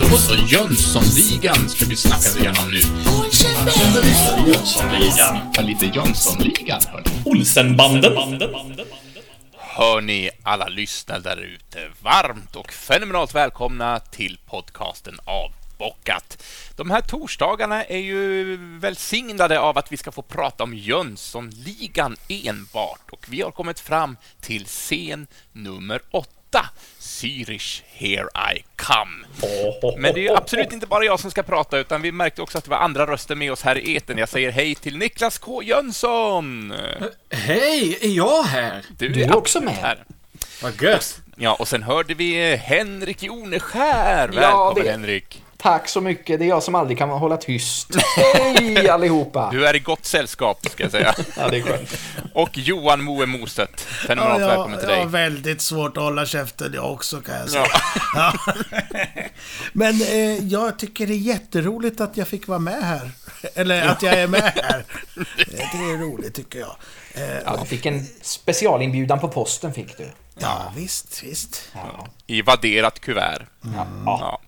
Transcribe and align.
Då 0.00 0.16
så, 0.16 0.34
Jönssonligan 0.34 1.68
ska 1.68 1.84
vi 1.84 1.96
snacka 1.96 2.40
igenom 2.40 2.70
nu. 2.70 2.80
Jönssonligan. 4.46 5.38
Ja, 5.54 5.62
lite 5.62 5.86
Jönssonligan, 5.86 6.80
hörni. 6.92 7.10
Olsenbanden. 7.24 8.12
Hör 9.58 10.00
ni 10.00 10.30
alla 10.42 10.68
lyssnare 10.68 11.20
där 11.20 11.36
ute 11.36 11.78
varmt 12.02 12.56
och 12.56 12.72
fenomenalt 12.72 13.34
välkomna 13.34 14.00
till 14.00 14.38
podcasten 14.46 15.18
Avbockat. 15.80 16.42
De 16.76 16.90
här 16.90 17.00
torsdagarna 17.00 17.84
är 17.84 17.98
ju 17.98 18.56
välsignade 18.78 19.60
av 19.60 19.78
att 19.78 19.92
vi 19.92 19.96
ska 19.96 20.12
få 20.12 20.22
prata 20.22 20.64
om 20.64 20.74
Jönssonligan 20.74 22.16
enbart 22.28 23.10
och 23.10 23.26
vi 23.28 23.42
har 23.42 23.50
kommit 23.50 23.80
fram 23.80 24.16
till 24.40 24.64
scen 24.66 25.26
nummer 25.52 26.00
åtta. 26.10 26.66
Zürich, 27.00 27.82
here 27.94 28.28
I 28.56 28.64
come. 28.76 29.26
Men 29.98 30.14
det 30.14 30.26
är 30.26 30.36
absolut 30.36 30.72
inte 30.72 30.86
bara 30.86 31.04
jag 31.04 31.20
som 31.20 31.30
ska 31.30 31.42
prata, 31.42 31.78
utan 31.78 32.02
vi 32.02 32.12
märkte 32.12 32.42
också 32.42 32.58
att 32.58 32.64
det 32.64 32.70
var 32.70 32.76
andra 32.78 33.06
röster 33.06 33.34
med 33.34 33.52
oss 33.52 33.62
här 33.62 33.78
i 33.78 33.94
eten. 33.96 34.18
Jag 34.18 34.28
säger 34.28 34.50
hej 34.50 34.74
till 34.74 34.96
Niklas 34.98 35.38
K 35.38 35.62
Jönsson! 35.62 36.74
Hej, 37.30 37.98
är 38.00 38.08
jag 38.08 38.42
här? 38.42 38.84
Du 38.98 39.08
Du 39.08 39.22
är 39.22 39.36
också 39.36 39.60
med. 39.60 39.74
här. 39.74 40.04
Vad 40.62 40.82
gött. 40.82 41.20
Ja, 41.36 41.54
och 41.54 41.68
sen 41.68 41.82
hörde 41.82 42.14
vi 42.14 42.56
Henrik 42.56 43.22
Joneskär. 43.22 44.30
Ja, 44.34 44.40
Välkommen 44.40 44.84
det- 44.84 44.90
Henrik! 44.90 45.42
Tack 45.62 45.88
så 45.88 46.00
mycket. 46.00 46.38
Det 46.38 46.44
är 46.44 46.48
jag 46.48 46.62
som 46.62 46.74
aldrig 46.74 46.98
kan 46.98 47.10
hålla 47.10 47.36
tyst. 47.36 47.88
Hej 48.34 48.88
allihopa! 48.88 49.48
Du 49.52 49.66
är 49.66 49.76
i 49.76 49.78
gott 49.78 50.04
sällskap, 50.04 50.66
ska 50.70 50.82
jag 50.82 50.92
säga. 50.92 51.14
Ja, 51.36 51.48
det 51.48 51.56
är 51.58 51.62
skönt. 51.62 51.98
Och 52.34 52.58
Johan 52.58 53.02
Moe 53.02 53.26
Mostedt. 53.26 53.80
Fenomenalt 53.80 54.40
Ja, 54.40 54.46
välkommen 54.48 54.70
jag, 54.72 54.80
till 54.80 54.88
jag 54.88 54.96
dig. 54.98 55.04
har 55.04 55.10
väldigt 55.10 55.60
svårt 55.60 55.96
att 55.96 56.02
hålla 56.02 56.26
käften 56.26 56.72
jag 56.74 56.92
också 56.92 57.20
kan 57.20 57.34
jag 57.36 57.50
säga. 57.50 57.66
Ja. 58.14 58.32
Men 59.72 60.02
eh, 60.02 60.44
jag 60.46 60.78
tycker 60.78 61.06
det 61.06 61.12
är 61.12 61.16
jätteroligt 61.16 62.00
att 62.00 62.16
jag 62.16 62.28
fick 62.28 62.48
vara 62.48 62.58
med 62.58 62.82
här. 62.84 63.10
Eller 63.54 63.88
att 63.88 64.02
jag 64.02 64.14
är 64.14 64.26
med 64.28 64.42
här. 64.42 64.84
Eh, 65.16 65.24
Det 65.72 65.92
är 65.92 65.98
roligt 65.98 66.34
tycker 66.34 66.58
jag. 66.58 66.76
Eh, 67.14 67.36
Ja, 67.44 67.56
du 67.62 67.66
fick 67.68 67.86
en 67.86 68.06
specialinbjudan 68.22 69.20
på 69.20 69.28
posten 69.28 69.72
fick 69.74 69.96
du. 69.98 70.10
Ja, 70.38 70.72
visst, 70.76 71.22
visst. 71.22 71.68
Ja. 71.74 72.06
I 72.26 72.42
vadderat 72.42 73.00
kuvert. 73.00 73.42
Ja. 73.76 73.86
Ja. 74.06 74.40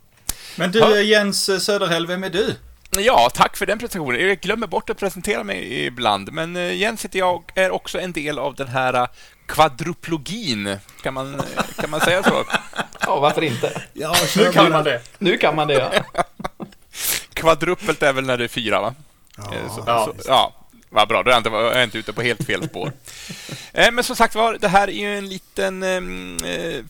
Men 0.56 0.72
du, 0.72 1.03
Jens 1.03 1.64
Söderhäll, 1.64 2.06
vem 2.06 2.25
är 2.25 2.31
du? 2.31 2.55
Ja, 2.98 3.31
tack 3.34 3.56
för 3.56 3.67
den 3.67 3.78
presentationen. 3.78 4.28
Jag 4.28 4.41
glömmer 4.41 4.67
bort 4.67 4.91
att 4.91 4.98
presentera 4.98 5.45
mig 5.45 5.86
ibland, 5.86 6.33
men 6.33 6.56
eh, 6.56 6.75
Jens 6.75 7.05
heter 7.05 7.19
jag 7.19 7.42
är 7.55 7.70
också 7.70 8.00
en 8.00 8.12
del 8.12 8.39
av 8.39 8.55
den 8.55 8.69
här 8.69 8.95
eh, 8.95 9.06
kvadruplogin. 9.47 10.78
Kan 11.03 11.14
man, 11.14 11.34
eh, 11.34 11.41
kan 11.80 11.91
man 11.91 12.00
säga 12.00 12.23
så? 12.23 12.45
ja, 13.00 13.20
varför 13.20 13.42
inte? 13.42 13.83
Ja, 13.92 14.14
Nu 14.36 14.53
kan 14.53 14.73
man 14.73 14.84
det. 14.84 15.00
Nu 15.19 15.39
kan 15.39 15.56
man 15.56 15.69
det, 15.69 15.75
ja. 15.75 16.25
Kvadrupelt 17.34 18.03
är 18.03 18.12
väl 18.12 18.25
när 18.27 18.39
det 18.39 18.45
är 18.45 18.48
fyra, 18.48 18.80
va? 18.80 18.95
Eh, 19.39 19.75
så, 19.75 19.84
Ja, 19.86 20.05
så, 20.05 20.14
ja. 20.27 20.55
Vad 20.89 21.08
bra, 21.08 21.23
då 21.23 21.30
är 21.30 21.34
jag 21.34 21.41
inte, 21.41 21.50
jag 21.50 21.77
är 21.77 21.84
inte 21.84 21.98
ute 21.98 22.12
på 22.12 22.23
helt 22.23 22.47
fel 22.47 22.64
spår. 22.69 22.92
Men 23.92 24.05
som 24.05 24.17
sagt 24.17 24.34
var, 24.34 24.58
det 24.61 24.69
här 24.69 24.89
är 24.89 24.92
ju 24.92 25.19
en 25.19 25.28
liten 25.28 25.83
ehm, 25.83 26.36
eh, 26.45 26.84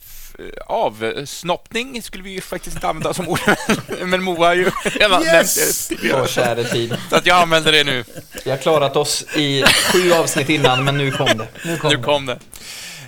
avsnoppning, 0.66 2.02
skulle 2.02 2.22
vi 2.22 2.30
ju 2.30 2.41
faktiskt 2.41 2.77
inte 2.77 2.88
använda 2.88 3.14
som 3.14 3.28
ord. 3.28 3.41
Men 4.05 4.22
Moa 4.22 4.47
har 4.47 4.55
ju 4.55 4.70
redan 4.83 5.22
Yes! 5.22 5.91
nämnt 5.91 6.02
det. 6.02 6.14
Åh, 6.14 6.27
käre 6.27 6.64
tid. 6.64 6.97
Så 7.11 7.16
att 7.16 7.27
jag 7.27 7.42
använder 7.42 7.72
det 7.72 7.84
nu. 7.84 8.05
Vi 8.44 8.50
har 8.50 8.58
klarat 8.58 8.97
oss 8.97 9.24
i 9.36 9.64
sju 9.92 10.12
avsnitt 10.12 10.48
innan, 10.48 10.84
men 10.84 10.98
nu 10.98 11.11
kom 11.11 11.27
det. 11.27 11.48
Nu 11.64 11.77
kom 11.77 11.91
Nu 11.91 11.97
det. 11.97 12.02
kom 12.02 12.27
det. 12.27 12.39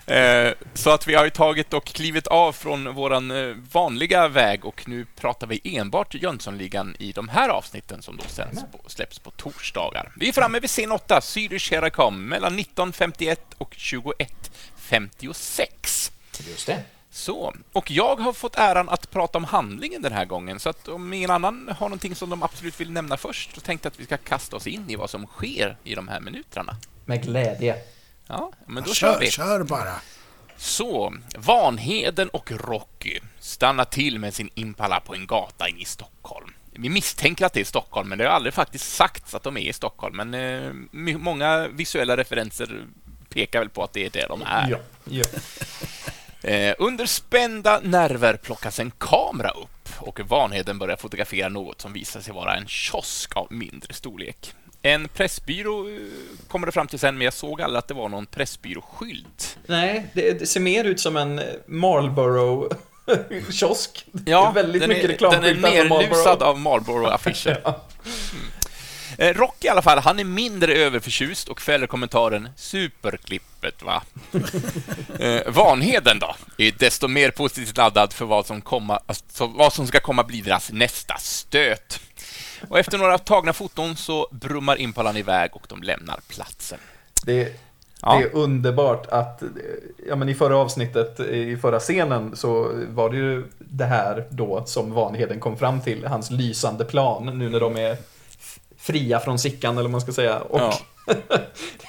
Eh, 0.06 0.52
Så 0.74 0.90
att 0.90 1.06
vi 1.06 1.14
har 1.14 1.24
ju 1.24 1.30
tagit 1.30 1.72
och 1.72 1.84
klivit 1.84 2.26
av 2.26 2.52
från 2.52 2.94
våran 2.94 3.30
eh, 3.30 3.54
vanliga 3.72 4.28
väg 4.28 4.64
och 4.64 4.88
nu 4.88 5.06
pratar 5.20 5.46
vi 5.46 5.60
enbart 5.64 6.14
Jönssonligan 6.14 6.96
i 6.98 7.12
de 7.12 7.28
här 7.28 7.48
avsnitten 7.48 8.02
som 8.02 8.16
då 8.16 8.24
sänds 8.28 8.62
på, 8.72 8.80
släpps 8.90 9.18
på 9.18 9.30
torsdagar. 9.30 10.12
Vi 10.16 10.28
är 10.28 10.32
framme 10.32 10.60
vid 10.60 10.70
scen 10.70 10.92
8, 10.92 11.20
Zürich 11.20 11.70
Heracom, 11.70 12.24
mellan 12.28 12.58
19.51 12.58 13.36
och 13.58 13.74
21.56. 13.78 16.10
Just 16.50 16.66
det. 16.66 16.78
Så, 17.14 17.54
och 17.72 17.90
jag 17.90 18.16
har 18.16 18.32
fått 18.32 18.56
äran 18.56 18.88
att 18.88 19.10
prata 19.10 19.38
om 19.38 19.44
handlingen 19.44 20.02
den 20.02 20.12
här 20.12 20.24
gången, 20.24 20.60
så 20.60 20.68
att 20.68 20.88
om 20.88 21.12
ingen 21.12 21.30
annan 21.30 21.70
har 21.78 21.88
någonting 21.88 22.14
som 22.14 22.30
de 22.30 22.42
absolut 22.42 22.80
vill 22.80 22.90
nämna 22.90 23.16
först, 23.16 23.54
så 23.54 23.60
tänkte 23.60 23.86
jag 23.86 23.92
att 23.92 24.00
vi 24.00 24.04
ska 24.04 24.16
kasta 24.16 24.56
oss 24.56 24.66
in 24.66 24.90
i 24.90 24.96
vad 24.96 25.10
som 25.10 25.26
sker 25.26 25.76
i 25.84 25.94
de 25.94 26.08
här 26.08 26.20
minuterna. 26.20 26.76
Med 27.04 27.22
glädje. 27.22 27.76
Ja, 28.26 28.52
men 28.66 28.82
då 28.84 28.94
kör 28.94 29.12
Kör, 29.12 29.20
vi. 29.20 29.30
kör 29.30 29.62
bara. 29.62 29.94
Så, 30.56 31.14
Vanheden 31.36 32.28
och 32.28 32.52
Rocky 32.52 33.20
stannar 33.40 33.84
till 33.84 34.18
med 34.18 34.34
sin 34.34 34.50
Impala 34.54 35.00
på 35.00 35.14
en 35.14 35.26
gata 35.26 35.68
inne 35.68 35.80
i 35.80 35.84
Stockholm. 35.84 36.50
Vi 36.72 36.88
misstänker 36.88 37.46
att 37.46 37.52
det 37.52 37.60
är 37.60 37.64
Stockholm, 37.64 38.08
men 38.08 38.18
det 38.18 38.24
har 38.24 38.30
aldrig 38.30 38.54
faktiskt 38.54 38.94
sagts 38.94 39.34
att 39.34 39.42
de 39.42 39.56
är 39.56 39.60
i 39.60 39.72
Stockholm. 39.72 40.16
Men 40.16 40.34
eh, 40.34 40.72
många 41.18 41.68
visuella 41.68 42.16
referenser 42.16 42.86
pekar 43.28 43.58
väl 43.58 43.68
på 43.68 43.84
att 43.84 43.92
det 43.92 44.06
är 44.06 44.10
det 44.10 44.26
de 44.28 44.42
är. 44.42 44.70
Ja. 44.70 44.78
ja. 45.04 45.24
Eh, 46.44 46.74
under 46.78 47.06
spända 47.06 47.80
nerver 47.82 48.36
plockas 48.36 48.80
en 48.80 48.90
kamera 48.98 49.50
upp 49.50 49.88
och 49.98 50.20
Vanheden 50.20 50.78
börjar 50.78 50.96
fotografera 50.96 51.48
något 51.48 51.80
som 51.80 51.92
visar 51.92 52.20
sig 52.20 52.34
vara 52.34 52.54
en 52.56 52.66
kiosk 52.66 53.36
av 53.36 53.46
mindre 53.52 53.94
storlek. 53.94 54.52
En 54.82 55.08
pressbyrå 55.08 55.88
eh, 55.88 55.94
kommer 56.48 56.66
det 56.66 56.72
fram 56.72 56.86
till 56.86 56.98
sen, 56.98 57.18
men 57.18 57.24
jag 57.24 57.34
såg 57.34 57.62
aldrig 57.62 57.78
att 57.78 57.88
det 57.88 57.94
var 57.94 58.08
någon 58.08 58.26
pressbyråskylt. 58.26 59.58
Nej, 59.66 60.06
det, 60.12 60.38
det 60.38 60.46
ser 60.46 60.60
mer 60.60 60.84
ut 60.84 61.00
som 61.00 61.16
en 61.16 61.40
Marlboro-kiosk. 61.66 64.06
Ja, 64.26 64.52
väldigt 64.54 64.88
mycket 64.88 65.22
är, 65.22 65.30
den 65.30 65.44
är 65.44 65.48
reklamskyltar 65.48 65.88
från 65.88 65.98
nerlusad 65.98 66.40
Marlboro. 66.40 66.48
av 66.48 66.58
Marlboro-affischer. 66.58 67.62
Mm. 68.32 68.44
Eh, 69.18 69.34
Rocky 69.34 69.66
i 69.66 69.70
alla 69.70 69.82
fall, 69.82 69.98
han 69.98 70.18
är 70.18 70.24
mindre 70.24 70.74
överförtjust 70.74 71.48
och 71.48 71.60
fäller 71.60 71.86
kommentaren 71.86 72.48
”superklippet 72.56 73.82
va?” 73.82 74.02
eh, 75.18 75.52
Vanheden 75.52 76.18
då, 76.18 76.34
är 76.58 76.72
desto 76.78 77.08
mer 77.08 77.30
positivt 77.30 77.76
laddad 77.76 78.12
för 78.12 78.24
vad 78.24 78.46
som, 78.46 78.60
komma, 78.60 79.00
alltså, 79.06 79.46
vad 79.46 79.72
som 79.72 79.86
ska 79.86 80.00
komma 80.00 80.24
bli 80.24 80.40
deras 80.40 80.72
nästa 80.72 81.16
stöt. 81.18 82.00
Och 82.68 82.78
efter 82.78 82.98
några 82.98 83.18
tagna 83.18 83.52
foton 83.52 83.96
så 83.96 84.28
brummar 84.30 84.80
Impalan 84.80 85.16
iväg 85.16 85.50
och 85.54 85.66
de 85.68 85.82
lämnar 85.82 86.20
platsen. 86.28 86.78
Det, 87.24 87.60
Ja. 88.06 88.18
det 88.18 88.24
är 88.24 88.34
underbart 88.36 89.06
att, 89.06 89.42
ja 90.08 90.16
men 90.16 90.28
i 90.28 90.34
förra 90.34 90.56
avsnittet, 90.56 91.20
i 91.20 91.56
förra 91.56 91.80
scenen 91.80 92.36
så 92.36 92.72
var 92.88 93.10
det 93.10 93.16
ju 93.16 93.44
det 93.58 93.84
här 93.84 94.24
då 94.30 94.62
som 94.66 94.92
Vanheden 94.92 95.40
kom 95.40 95.56
fram 95.56 95.80
till, 95.80 96.06
hans 96.06 96.30
lysande 96.30 96.84
plan 96.84 97.38
nu 97.38 97.48
när 97.48 97.60
de 97.60 97.76
är 97.76 97.96
fria 98.86 99.20
från 99.20 99.38
Sickan 99.38 99.72
eller 99.74 99.82
vad 99.82 99.90
man 99.90 100.00
ska 100.00 100.12
säga. 100.12 100.40
Och 100.40 100.60
Ja. 100.60 100.78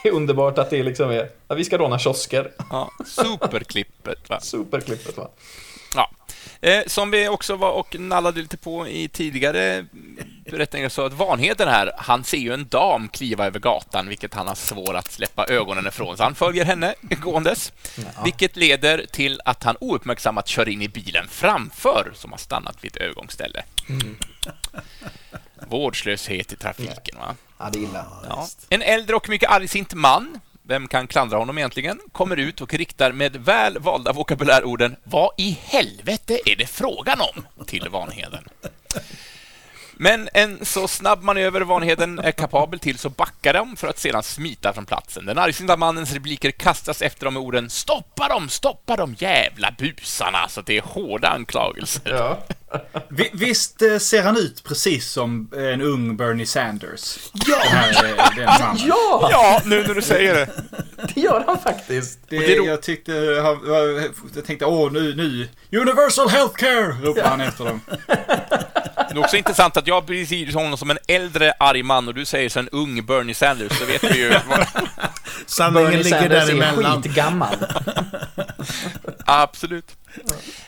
det 0.04 0.10
är 0.10 0.12
underbart 0.12 0.58
att 0.58 0.70
det 0.70 0.84
liksom 0.84 1.10
är, 1.10 1.30
ja, 1.48 1.56
vi 1.56 1.66
ska 1.66 1.78
råna 1.78 2.00
kiosker. 2.00 2.52
Ja, 2.70 2.92
superklippet 3.06 4.30
va? 4.30 4.40
Superklippet 4.42 5.18
va? 5.18 5.30
Ja. 5.96 6.12
Eh, 6.62 6.84
som 6.88 7.12
vi 7.12 7.28
också 7.28 7.56
var 7.56 7.72
och 7.72 8.00
nallade 8.00 8.42
lite 8.42 8.58
på 8.58 8.88
i 8.88 9.08
tidigare 9.08 9.86
berättningar 10.52 10.90
så 10.90 11.06
att 11.06 11.14
Vanheden 11.14 11.68
här, 11.68 11.92
han 11.98 12.24
ser 12.24 12.38
ju 12.38 12.54
en 12.54 12.68
dam 12.68 13.10
kliva 13.10 13.46
över 13.46 13.60
gatan, 13.60 14.08
vilket 14.10 14.34
han 14.34 14.48
har 14.48 14.56
svårt 14.56 14.96
att 14.96 15.12
släppa 15.12 15.46
ögonen 15.46 15.88
ifrån. 15.88 16.18
Så 16.18 16.24
han 16.24 16.36
följer 16.36 16.66
henne 16.66 16.96
gåendes, 17.02 17.74
vilket 18.24 18.56
leder 18.56 19.06
till 19.12 19.42
att 19.46 19.64
han 19.64 19.78
ouppmärksammat 19.80 20.48
kör 20.48 20.70
in 20.70 20.82
i 20.82 20.88
bilen 20.90 21.28
framför, 21.28 22.12
som 22.16 22.32
har 22.32 22.40
stannat 22.40 22.84
vid 22.84 22.92
ett 22.92 23.02
övergångsställe. 23.02 23.64
Vårdslöshet 25.70 26.54
i 26.54 26.56
trafiken, 26.56 27.20
va? 27.20 27.36
Ja, 27.58 27.70
det 27.74 27.80
är 27.80 27.84
illa. 27.84 28.06
Ja. 28.30 28.48
En 28.70 28.82
äldre 28.82 29.16
och 29.16 29.30
mycket 29.30 29.50
argsint 29.50 29.94
man, 29.94 30.40
vem 30.64 30.88
kan 30.88 31.08
klandra 31.08 31.38
honom 31.38 31.58
egentligen, 31.58 32.00
kommer 32.12 32.38
ut 32.38 32.62
och 32.62 32.74
riktar 32.74 33.12
med 33.12 33.36
väl 33.36 33.80
valda 33.80 34.14
vokabulärorden 34.14 34.96
”Vad 35.04 35.32
i 35.38 35.58
helvete 35.64 36.40
är 36.46 36.56
det 36.56 36.68
frågan 36.68 37.22
om?” 37.22 37.66
till 37.66 37.90
Vanheden. 37.90 38.44
Men 39.98 40.30
en 40.34 40.66
så 40.66 40.88
snabb 40.88 41.24
manöver 41.24 41.62
Vanheden 41.62 42.20
är 42.20 42.32
kapabel 42.32 42.80
till 42.80 42.98
så 42.98 43.10
backar 43.10 43.54
de 43.54 43.76
för 43.76 43.88
att 43.88 44.00
sedan 44.00 44.24
smita 44.24 44.74
från 44.74 44.86
platsen. 44.86 45.26
Den 45.26 45.38
argsinta 45.38 45.78
mannens 45.78 46.14
repliker 46.14 46.52
kastas 46.52 47.02
efter 47.02 47.26
dem 47.26 47.34
med 47.34 47.44
orden 47.44 47.70
”Stoppa 47.70 48.28
dem, 48.28 48.50
stoppa 48.50 48.96
dem, 48.96 49.16
jävla 49.20 49.76
busarna!” 49.78 50.48
Så 50.50 50.62
det 50.62 50.78
är 50.78 50.82
hårda 50.82 51.28
anklagelser. 51.28 52.02
Ja. 52.06 52.40
Vi, 53.10 53.30
visst 53.34 53.82
eh, 53.82 53.98
ser 53.98 54.24
han 54.24 54.38
ut 54.38 54.64
precis 54.64 55.12
som 55.12 55.52
en 55.56 55.82
ung 55.82 56.18
Bernie 56.18 56.46
Sanders? 56.46 57.18
Ja! 57.34 57.58
Den 57.64 57.72
här, 57.72 58.06
eh, 58.06 58.36
den 58.36 58.46
mannen. 58.46 58.78
ja, 58.88 59.30
Ja, 59.32 59.62
nu 59.66 59.84
när 59.88 59.94
du 59.94 60.02
säger 60.02 60.34
det. 60.34 60.50
det 61.16 61.22
gör 61.22 61.44
han 61.48 61.60
faktiskt. 61.60 62.20
Det, 62.30 62.38
det 62.38 62.54
jag 62.54 62.82
tyckte, 62.82 63.12
jag, 63.12 63.60
jag 64.36 64.46
tänkte, 64.46 64.66
åh 64.66 64.92
nu, 64.92 65.16
nu, 65.16 65.50
Universal 65.80 66.30
Healthcare! 66.30 66.98
ropar 67.02 67.30
han 67.30 67.42
efter 67.42 67.66
dem. 67.66 67.82
Det 69.16 69.20
är 69.20 69.24
också 69.24 69.38
intressant 69.38 69.78
att 69.78 69.88
jag 69.88 70.06
beskriver 70.06 70.54
honom 70.54 70.78
som 70.78 70.90
en 70.92 70.98
äldre 71.08 71.54
arg 71.60 71.84
man 71.84 72.08
och 72.08 72.14
du 72.14 72.26
säger 72.26 72.50
så 72.50 72.60
en 72.60 72.70
ung 72.70 73.06
Bernie 73.06 73.34
Sanders, 73.36 73.78
så 73.80 73.86
vet 73.86 74.04
vi 74.04 74.18
ju. 74.18 74.30
vad- 74.30 74.68
Sanningen 75.46 75.92
Bernie 75.92 76.04
ligger 76.04 76.20
Sanders 76.20 76.50
är 76.50 76.56
däremellan. 76.56 77.04
skitgammal. 77.04 77.56
Absolut. 79.26 79.96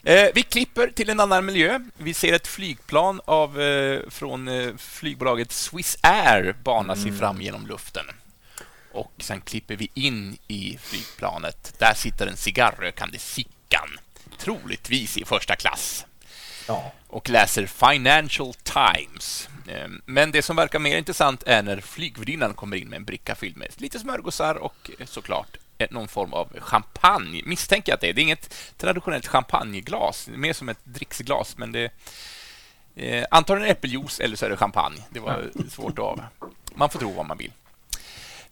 Eh, 0.03 0.25
vi 0.35 0.43
klipper 0.43 0.87
till 0.87 1.09
en 1.09 1.19
annan 1.19 1.45
miljö. 1.45 1.79
Vi 1.97 2.13
ser 2.13 2.33
ett 2.33 2.47
flygplan 2.47 3.21
av, 3.25 3.61
eh, 3.61 3.99
från 4.09 4.47
eh, 4.47 4.69
flygbolaget 4.77 5.51
Swiss 5.51 5.97
Air 6.01 6.55
bana 6.63 6.95
sig 6.95 7.11
fram 7.11 7.41
genom 7.41 7.67
luften. 7.67 8.05
Och 8.93 9.11
sen 9.19 9.41
klipper 9.41 9.75
vi 9.75 9.89
in 9.93 10.37
i 10.47 10.77
flygplanet. 10.81 11.73
Där 11.79 11.93
sitter 11.93 12.27
en 12.27 12.37
cigarrökande 12.37 13.19
Sickan, 13.19 13.89
troligtvis 14.39 15.17
i 15.17 15.25
första 15.25 15.55
klass 15.55 16.05
Ja. 16.67 16.91
och 17.07 17.29
läser 17.29 17.65
Financial 17.65 18.53
Times. 18.53 19.49
Eh, 19.67 19.87
Men 20.05 20.31
det 20.31 20.41
som 20.41 20.55
verkar 20.55 20.79
mer 20.79 20.97
intressant 20.97 21.43
är 21.43 21.63
när 21.63 21.81
flygvärdinnan 21.81 22.53
kommer 22.53 22.77
in 22.77 22.89
med 22.89 22.97
en 22.97 23.05
bricka 23.05 23.35
fylld 23.35 23.57
med 23.57 23.67
lite 23.77 23.99
smörgåsar 23.99 24.55
och 24.55 24.91
eh, 24.99 25.05
såklart 25.05 25.57
eh, 25.77 25.87
någon 25.91 26.07
form 26.07 26.33
av 26.33 26.59
champagne. 26.59 27.41
Misstänker 27.45 27.91
jag 27.91 27.95
att 27.95 28.01
det 28.01 28.09
är. 28.09 28.13
Det 28.13 28.21
är 28.21 28.23
inget 28.23 28.53
traditionellt 28.77 29.27
champagneglas, 29.27 30.29
mer 30.35 30.53
som 30.53 30.69
ett 30.69 30.79
dricksglas, 30.83 31.57
men 31.57 31.71
det 31.71 31.91
eh, 32.95 33.25
antagligen 33.31 33.71
äppeljuice 33.71 34.19
eller 34.19 34.35
så 34.35 34.45
är 34.45 34.49
det 34.49 34.57
champagne. 34.57 35.03
Det 35.09 35.19
var 35.19 35.45
svårt 35.69 35.99
att... 35.99 36.19
Man 36.75 36.89
får 36.89 36.99
tro 36.99 37.13
vad 37.13 37.25
man 37.25 37.37
vill. 37.37 37.51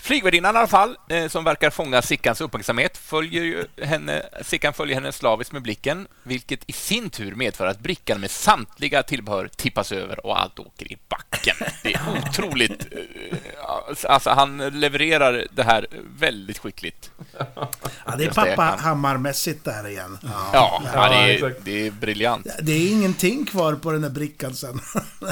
Flygvärdinnan 0.05 0.55
i 0.55 0.59
alla 0.59 0.67
fall, 0.67 0.97
eh, 1.09 1.27
som 1.27 1.43
verkar 1.43 1.69
fånga 1.69 2.01
Sickans 2.01 2.41
uppmärksamhet, 2.41 2.97
följer 2.97 3.43
ju 3.43 3.65
henne, 3.81 4.23
Sickan 4.41 4.73
följer 4.73 4.95
henne 4.95 5.11
slaviskt 5.11 5.53
med 5.53 5.61
blicken, 5.61 6.07
vilket 6.23 6.59
i 6.69 6.71
sin 6.73 7.09
tur 7.09 7.35
medför 7.35 7.67
att 7.67 7.79
brickan 7.79 8.21
med 8.21 8.31
samtliga 8.31 9.03
tillbehör 9.03 9.47
tippas 9.55 9.91
över 9.91 10.25
och 10.25 10.41
allt 10.41 10.59
åker 10.59 10.91
i 10.91 10.97
backen. 11.09 11.55
Det 11.83 11.93
är 11.93 12.01
otroligt... 12.29 12.87
eh, 12.91 14.09
Alltså, 14.09 14.29
han 14.29 14.57
levererar 14.57 15.47
det 15.51 15.63
här 15.63 15.87
väldigt 16.19 16.57
skickligt. 16.57 17.11
Ja, 17.55 18.15
det 18.17 18.23
är 18.25 18.31
pappa 18.31 18.61
Hammarmässigt 18.81 19.63
där 19.65 19.87
igen. 19.87 20.17
Ja. 20.23 20.49
Ja, 20.53 20.81
ja, 20.93 21.09
det, 21.09 21.33
är, 21.39 21.55
det 21.63 21.87
är 21.87 21.91
briljant. 21.91 22.47
Det 22.61 22.71
är 22.71 22.91
ingenting 22.91 23.45
kvar 23.45 23.73
på 23.73 23.91
den 23.91 24.01
där 24.01 24.09
brickan 24.09 24.53
sen. 24.53 24.81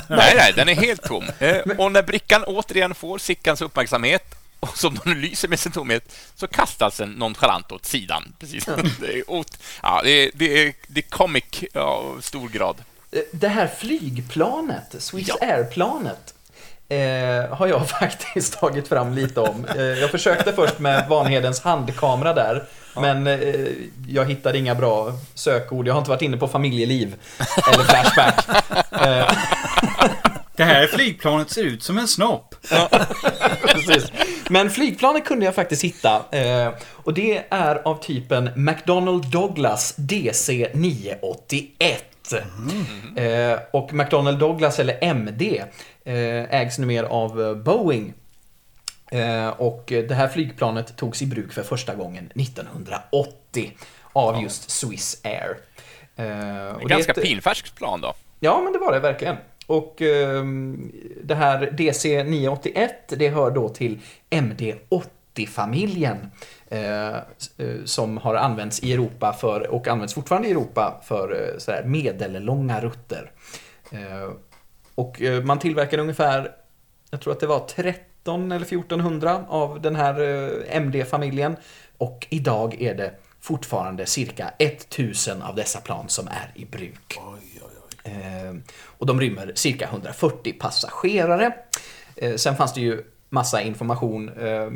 Nej, 0.10 0.34
nej, 0.38 0.54
den 0.56 0.70
är 0.70 0.75
helt 0.75 1.02
tom. 1.04 1.24
Eh, 1.40 1.58
Och 1.78 1.92
när 1.92 2.04
brickan 2.04 2.44
återigen 2.44 2.96
får 2.96 3.18
Sickans 3.18 3.62
uppmärksamhet 3.62 4.36
och 4.63 4.77
som 4.77 5.00
de 5.04 5.13
lyser 5.13 5.48
med 5.48 5.60
sin 5.60 5.71
tomhet 5.71 6.15
så 6.36 6.48
kastas 6.48 6.98
den 6.98 7.10
nonchalant 7.10 7.71
åt 7.71 7.86
sidan. 7.86 8.33
Precis. 8.39 8.65
Det 9.00 9.18
är, 9.19 9.30
ot- 9.31 9.57
ja, 9.81 10.01
det 10.04 10.10
är, 10.12 10.31
det 10.33 10.63
är, 10.68 10.74
det 10.88 11.00
är 11.00 11.10
comic 11.10 11.44
av 11.75 12.21
stor 12.21 12.50
grad. 12.50 12.75
Det 13.31 13.48
här 13.48 13.68
flygplanet, 13.77 14.95
Swiss 15.00 15.27
Ja. 15.27 15.36
Air-planet, 15.42 16.33
eh, 16.89 17.57
har 17.57 17.68
jag 17.68 17.89
faktiskt 18.00 18.60
tagit 18.60 18.88
fram 18.88 19.13
lite 19.13 19.39
om. 19.39 19.65
Eh, 19.75 19.81
jag 19.81 20.12
försökte 20.12 20.54
först 20.54 20.80
med 20.80 21.10
Vanhedens 21.10 21.62
handkamera 21.62 22.33
där, 22.33 22.63
men 22.95 23.27
eh, 23.27 23.68
jag 24.07 24.25
hittade 24.30 24.57
inga 24.57 24.75
bra 24.75 25.13
sökord. 25.33 25.88
Jag 25.88 25.94
har 25.94 26.00
inte 26.00 26.10
varit 26.10 26.21
inne 26.21 26.38
på 26.38 26.48
familjeliv 26.48 27.15
eller 27.74 27.83
Flashback. 27.83 28.45
Eh, 28.92 29.31
Det 30.56 30.63
här 30.63 30.88
flygplanet 30.88 31.50
ser 31.51 31.63
ut 31.63 31.83
som 31.83 31.98
en 31.98 32.07
snopp. 32.07 32.56
Precis. 33.62 34.12
Men 34.50 34.69
flygplanet 34.69 35.25
kunde 35.25 35.45
jag 35.45 35.56
faktiskt 35.56 35.84
hitta. 35.84 36.25
Eh, 36.31 36.69
och 36.90 37.13
det 37.13 37.44
är 37.50 37.75
av 37.88 38.04
typen 38.04 38.50
McDonnell 38.56 39.22
Douglas 39.31 39.95
DC-981. 39.98 41.98
Eh, 43.18 43.60
och 43.72 43.94
McDonnell 43.94 44.40
Douglas, 44.40 44.80
eller 44.80 44.98
MD, 45.04 45.63
eh, 46.06 46.54
ägs 46.54 46.80
numera 46.80 47.07
av 47.07 47.42
eh, 47.42 47.56
Boeing. 47.56 48.13
Och 49.57 49.84
det 49.88 50.16
här 50.16 50.28
flygplanet 50.28 50.98
togs 50.98 51.22
i 51.22 51.25
bruk 51.25 51.54
för 51.54 51.63
första 51.63 51.96
gången 51.96 52.31
1980 52.36 53.72
av 54.13 54.42
just 54.44 54.69
Swiss 54.69 55.22
Air. 55.24 55.57
Det 56.16 56.24
är 56.24 56.88
Ganska 56.88 57.12
ett- 57.12 57.22
pinfärskt 57.24 57.75
plan 57.75 58.01
då. 58.01 58.13
Ja, 58.39 58.62
men 58.63 58.74
det 58.74 58.80
var 58.80 58.92
det 58.94 59.00
verkligen. 59.00 59.36
Och 59.68 60.01
eh, 60.01 60.44
det 61.24 61.36
här 61.36 61.69
DC981, 61.71 62.89
det 63.07 63.30
hör 63.30 63.51
då 63.51 63.69
till 63.69 64.00
MD80-familjen. 64.30 66.18
Eh, 66.74 67.15
eh, 67.15 67.21
som 67.86 68.18
har 68.18 68.36
använts 68.36 68.83
i 68.83 68.94
Europa 68.94 69.33
för, 69.33 69.68
och 69.68 69.88
används 69.88 70.13
fortfarande 70.13 70.48
i 70.48 70.51
Europa 70.51 71.01
för 71.04 71.31
eh, 71.31 71.57
sådär 71.57 71.83
medellånga 71.83 72.81
rutter. 72.81 73.31
Eh, 73.92 74.31
och 74.95 75.21
eh, 75.21 75.44
man 75.44 75.60
tillverkade 75.60 76.01
ungefär, 76.01 76.51
jag 77.10 77.21
tror 77.21 77.33
att 77.33 77.39
det 77.39 77.48
var 77.48 77.60
13 77.60 78.51
eller 78.51 78.65
1400 78.65 79.45
av 79.48 79.81
den 79.81 79.95
här 79.95 80.21
eh, 80.21 80.77
MD-familjen. 80.81 81.56
Och 81.98 82.27
idag 82.30 82.81
är 82.81 82.95
det 82.95 83.13
fortfarande 83.39 84.06
cirka 84.06 84.54
1000 84.57 85.42
av 85.42 85.56
dessa 85.56 85.81
plan 85.81 86.10
som 86.10 86.27
är 86.27 86.51
i 86.56 86.65
bruk. 86.65 87.19
Oj 87.33 87.52
och 88.85 89.05
de 89.05 89.19
rymmer 89.21 89.51
cirka 89.55 89.85
140 89.85 90.53
passagerare. 90.59 91.53
Eh, 92.15 92.35
sen 92.35 92.55
fanns 92.55 92.73
det 92.73 92.81
ju 92.81 93.03
massa 93.29 93.61
information, 93.61 94.29
eh, 94.29 94.69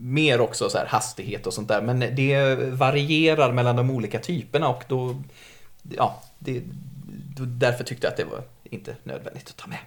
mer 0.00 0.40
också 0.40 0.70
så 0.70 0.78
här 0.78 0.86
hastighet 0.86 1.46
och 1.46 1.54
sånt 1.54 1.68
där, 1.68 1.82
men 1.82 2.00
det 2.00 2.54
varierar 2.72 3.52
mellan 3.52 3.76
de 3.76 3.90
olika 3.90 4.18
typerna 4.18 4.68
och 4.68 4.82
då, 4.88 5.22
ja, 5.96 6.22
det, 6.38 6.62
då, 7.36 7.44
därför 7.44 7.84
tyckte 7.84 8.06
jag 8.06 8.10
att 8.12 8.16
det 8.16 8.24
var 8.24 8.42
inte 8.70 8.96
nödvändigt 9.02 9.48
att 9.48 9.56
ta 9.56 9.66
med. 9.66 9.78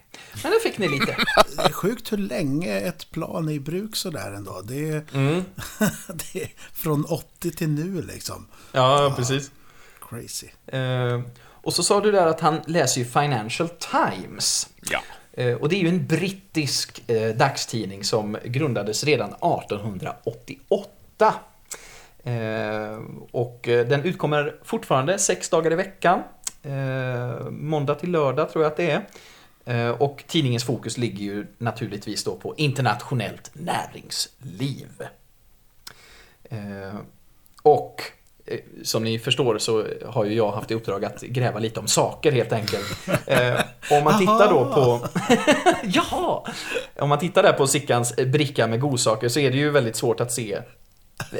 Men 0.43 0.51
det 0.51 0.59
fick 0.69 0.77
ni 0.77 0.87
lite. 0.87 1.15
Det 1.57 1.61
är 1.63 1.71
sjukt 1.71 2.11
hur 2.11 2.17
länge 2.17 2.79
ett 2.79 3.11
plan 3.11 3.49
är 3.49 3.53
i 3.53 3.59
bruk 3.59 3.95
sådär 3.95 4.31
ändå. 4.31 4.61
Det 4.61 4.89
är, 4.89 5.03
Mm. 5.13 5.43
det 6.33 6.41
är 6.43 6.49
från 6.73 7.05
80 7.05 7.51
till 7.51 7.69
nu 7.69 8.01
liksom. 8.01 8.47
Ja, 8.71 9.13
precis. 9.17 9.51
Crazy. 10.09 10.47
Eh, 10.67 11.21
och 11.63 11.73
så 11.73 11.83
sa 11.83 12.01
du 12.01 12.11
där 12.11 12.27
att 12.27 12.39
han 12.39 12.61
läser 12.65 13.01
ju 13.01 13.07
Financial 13.07 13.69
Times. 13.69 14.69
Ja. 14.91 14.99
Eh, 15.33 15.55
Och 15.55 15.69
det 15.69 15.75
är 15.75 15.79
ju 15.79 15.89
en 15.89 16.07
brittisk 16.07 17.09
eh, 17.09 17.35
dagstidning 17.35 18.03
som 18.03 18.37
grundades 18.45 19.03
redan 19.03 19.29
1888. 19.29 21.33
Eh, 22.23 22.99
och 23.31 23.59
den 23.63 24.03
utkommer 24.03 24.55
fortfarande 24.63 25.19
sex 25.19 25.49
dagar 25.49 25.71
i 25.71 25.75
veckan. 25.75 26.23
Måndag 27.49 27.95
till 27.95 28.11
lördag 28.11 28.51
tror 28.51 28.63
jag 28.63 28.71
att 28.71 28.77
det 28.77 28.91
är. 28.91 29.01
Och 30.01 30.23
tidningens 30.27 30.63
fokus 30.63 30.97
ligger 30.97 31.23
ju 31.23 31.47
naturligtvis 31.57 32.23
då 32.23 32.35
på 32.35 32.53
internationellt 32.57 33.51
näringsliv. 33.53 34.87
Och 37.61 38.01
som 38.83 39.03
ni 39.03 39.19
förstår 39.19 39.57
så 39.57 39.85
har 40.05 40.25
ju 40.25 40.33
jag 40.33 40.51
haft 40.51 40.71
i 40.71 40.73
uppdrag 40.73 41.05
att 41.05 41.21
gräva 41.21 41.59
lite 41.59 41.79
om 41.79 41.87
saker 41.87 42.31
helt 42.31 42.53
enkelt. 42.53 42.85
Eh, 43.25 43.59
om 43.91 44.03
man 44.03 44.19
tittar 44.19 44.49
då 44.49 44.65
på... 44.65 45.07
ja! 45.83 46.45
Om 46.99 47.09
man 47.09 47.19
tittar 47.19 47.43
där 47.43 47.53
på 47.53 47.67
Sickans 47.67 48.15
bricka 48.15 48.67
med 48.67 48.79
godsaker 48.79 49.29
så 49.29 49.39
är 49.39 49.51
det 49.51 49.57
ju 49.57 49.69
väldigt 49.69 49.95
svårt 49.95 50.19
att 50.19 50.31
se 50.31 50.59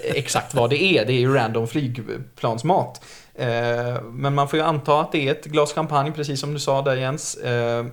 exakt 0.03 0.53
vad 0.53 0.69
det 0.69 0.83
är. 0.83 1.05
Det 1.05 1.13
är 1.13 1.19
ju 1.19 1.33
random 1.33 1.67
flygplansmat. 1.67 3.01
Eh, 3.35 4.01
men 4.03 4.35
man 4.35 4.47
får 4.47 4.59
ju 4.59 4.65
anta 4.65 5.01
att 5.01 5.11
det 5.11 5.27
är 5.27 5.31
ett 5.31 5.45
glas 5.45 5.73
champagne, 5.73 6.11
precis 6.11 6.39
som 6.39 6.53
du 6.53 6.59
sa 6.59 6.81
där 6.81 6.95
Jens. 6.95 7.35
Eh, 7.35 7.85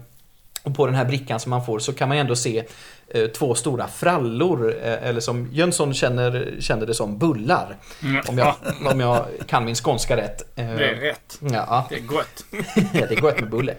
och 0.63 0.77
på 0.77 0.87
den 0.87 0.95
här 0.95 1.05
brickan 1.05 1.41
som 1.41 1.51
man 1.51 1.67
får 1.67 1.79
så 1.79 1.93
kan 1.93 2.09
man 2.09 2.17
ju 2.17 2.21
ändå 2.21 2.37
se 2.37 2.59
eh, 2.59 2.65
två 3.35 3.55
stora 3.55 3.89
frallor, 3.89 4.75
eh, 4.83 5.09
eller 5.09 5.21
som 5.21 5.49
Jönsson 5.53 5.95
känner, 5.95 6.57
känner 6.61 6.87
det 6.87 6.95
som 6.95 7.19
bullar. 7.19 7.77
Om 8.29 8.39
jag, 8.39 8.55
om 8.93 9.01
jag 9.01 9.25
kan 9.47 9.65
min 9.65 9.75
skånska 9.75 10.17
rätt. 10.17 10.59
Eh, 10.59 10.67
Det 10.75 10.89
är 10.91 10.95
rätt. 10.95 11.39
Ja, 11.41 11.87
Det 11.91 11.97
är 11.97 12.01
gott. 12.01 12.45
det 12.93 13.11
är 13.17 13.21
gott 13.21 13.41
med 13.41 13.51
bulle. 13.51 13.75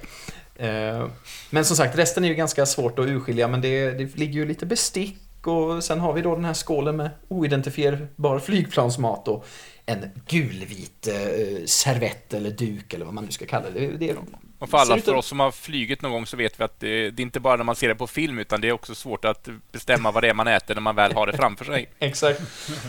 Eh, 0.55 1.07
Men 1.50 1.65
som 1.65 1.77
sagt, 1.77 1.98
resten 1.98 2.24
är 2.25 2.27
ju 2.29 2.36
ganska 2.36 2.65
svårt 2.65 3.00
att 3.00 3.05
urskilja, 3.05 3.48
men 3.48 3.62
det, 3.62 3.91
det 3.91 4.15
ligger 4.17 4.34
ju 4.34 4.46
lite 4.46 4.65
bestick 4.65 5.17
och 5.48 5.84
sen 5.84 6.00
har 6.00 6.13
vi 6.13 6.22
då 6.22 6.36
den 6.36 6.46
här 6.46 6.53
skålen 6.53 6.96
med 6.96 7.10
oidentifierbar 7.27 8.39
flygplansmat 8.39 9.27
och 9.27 9.46
en 9.89 10.12
gulvit 10.27 11.08
eh, 11.08 11.65
servett 11.65 12.34
eller 12.34 12.50
duk 12.51 12.94
eller 12.94 13.06
vad 13.06 13.13
man 13.13 13.25
nu 13.25 13.32
ska 13.32 13.46
kalla 13.46 13.70
det. 13.70 13.79
det, 13.88 13.98
det 13.98 14.15
Och 14.60 14.70
för 14.70 14.77
alla 14.77 14.98
för 14.98 15.13
oss 15.13 15.27
som 15.27 15.39
har 15.39 15.51
flugit 15.51 16.01
någon 16.01 16.12
gång 16.12 16.25
så 16.25 16.38
vet 16.38 16.60
vi 16.60 16.63
att 16.63 16.79
det, 16.79 17.10
det 17.12 17.22
är 17.22 17.24
inte 17.24 17.39
bara 17.39 17.56
när 17.56 17.63
man 17.63 17.75
ser 17.75 17.88
det 17.88 17.96
på 17.96 18.08
film 18.08 18.39
utan 18.39 18.62
det 18.62 18.67
är 18.67 18.72
också 18.72 18.96
svårt 18.96 19.25
att 19.25 19.48
bestämma 19.72 20.12
vad 20.12 20.24
det 20.24 20.29
är 20.29 20.34
man 20.34 20.48
äter 20.48 20.75
när 20.75 20.82
man 20.82 20.96
väl 20.96 21.13
har 21.13 21.27
det 21.27 21.38
framför 21.38 21.65
sig. 21.65 21.89
Exakt. 22.00 22.41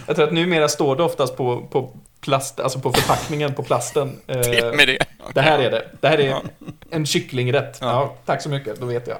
Jag 0.06 0.16
tror 0.16 0.26
att 0.26 0.32
numera 0.34 0.68
står 0.68 0.96
det 0.96 1.02
oftast 1.02 1.36
på, 1.36 1.66
på 1.70 1.96
plast, 2.20 2.60
alltså 2.60 2.80
på 2.80 2.92
förpackningen 2.92 3.54
på 3.54 3.62
plasten. 3.62 4.20
eh, 4.26 4.38
och 4.68 4.76
med 4.76 4.88
det. 4.88 5.06
Det 5.34 5.40
här 5.40 5.58
är 5.58 5.70
det. 5.70 5.88
Det 6.00 6.08
här 6.08 6.18
är 6.18 6.28
Ja. 6.28 6.42
en 6.90 7.06
kycklingrätt. 7.06 7.78
Ja. 7.80 8.16
tack 8.24 8.42
så 8.42 8.48
mycket, 8.48 8.80
då 8.80 8.86
vet 8.86 9.06
jag. 9.06 9.18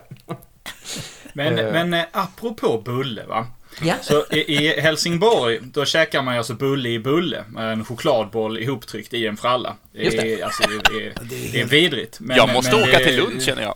Men, 1.32 1.58
Eh. 1.58 1.73
men 1.73 1.94
eh, 1.94 2.04
apropå 2.12 2.82
bulle 2.85 3.25
va. 3.26 3.47
Ja. 3.82 3.94
Så 4.00 4.25
i, 4.30 4.38
i 4.38 4.80
Helsingborg, 4.80 5.58
då 5.62 5.85
käkar 5.85 6.23
man 6.23 6.35
ju 6.35 6.38
alltså 6.38 6.54
bulle 6.54 6.88
i 6.88 6.99
bulle. 6.99 7.44
En 7.58 7.85
chokladboll 7.85 8.58
ihoptryckt 8.58 9.14
i 9.14 9.26
en 9.26 9.37
fralla. 9.37 9.76
Det 9.98 10.04
Just 10.04 10.16
det. 10.18 10.40
är, 10.40 10.44
alltså, 10.44 10.62
det 10.68 11.06
är, 11.06 11.12
det 11.52 11.60
är 11.60 11.64
vidrigt. 11.64 12.20
Men, 12.20 12.36
jag 12.36 12.52
måste 12.52 12.76
men 12.76 12.84
åka 12.88 12.98
till 12.98 13.16
Lund 13.16 13.42
känner 13.42 13.62
jag. 13.62 13.74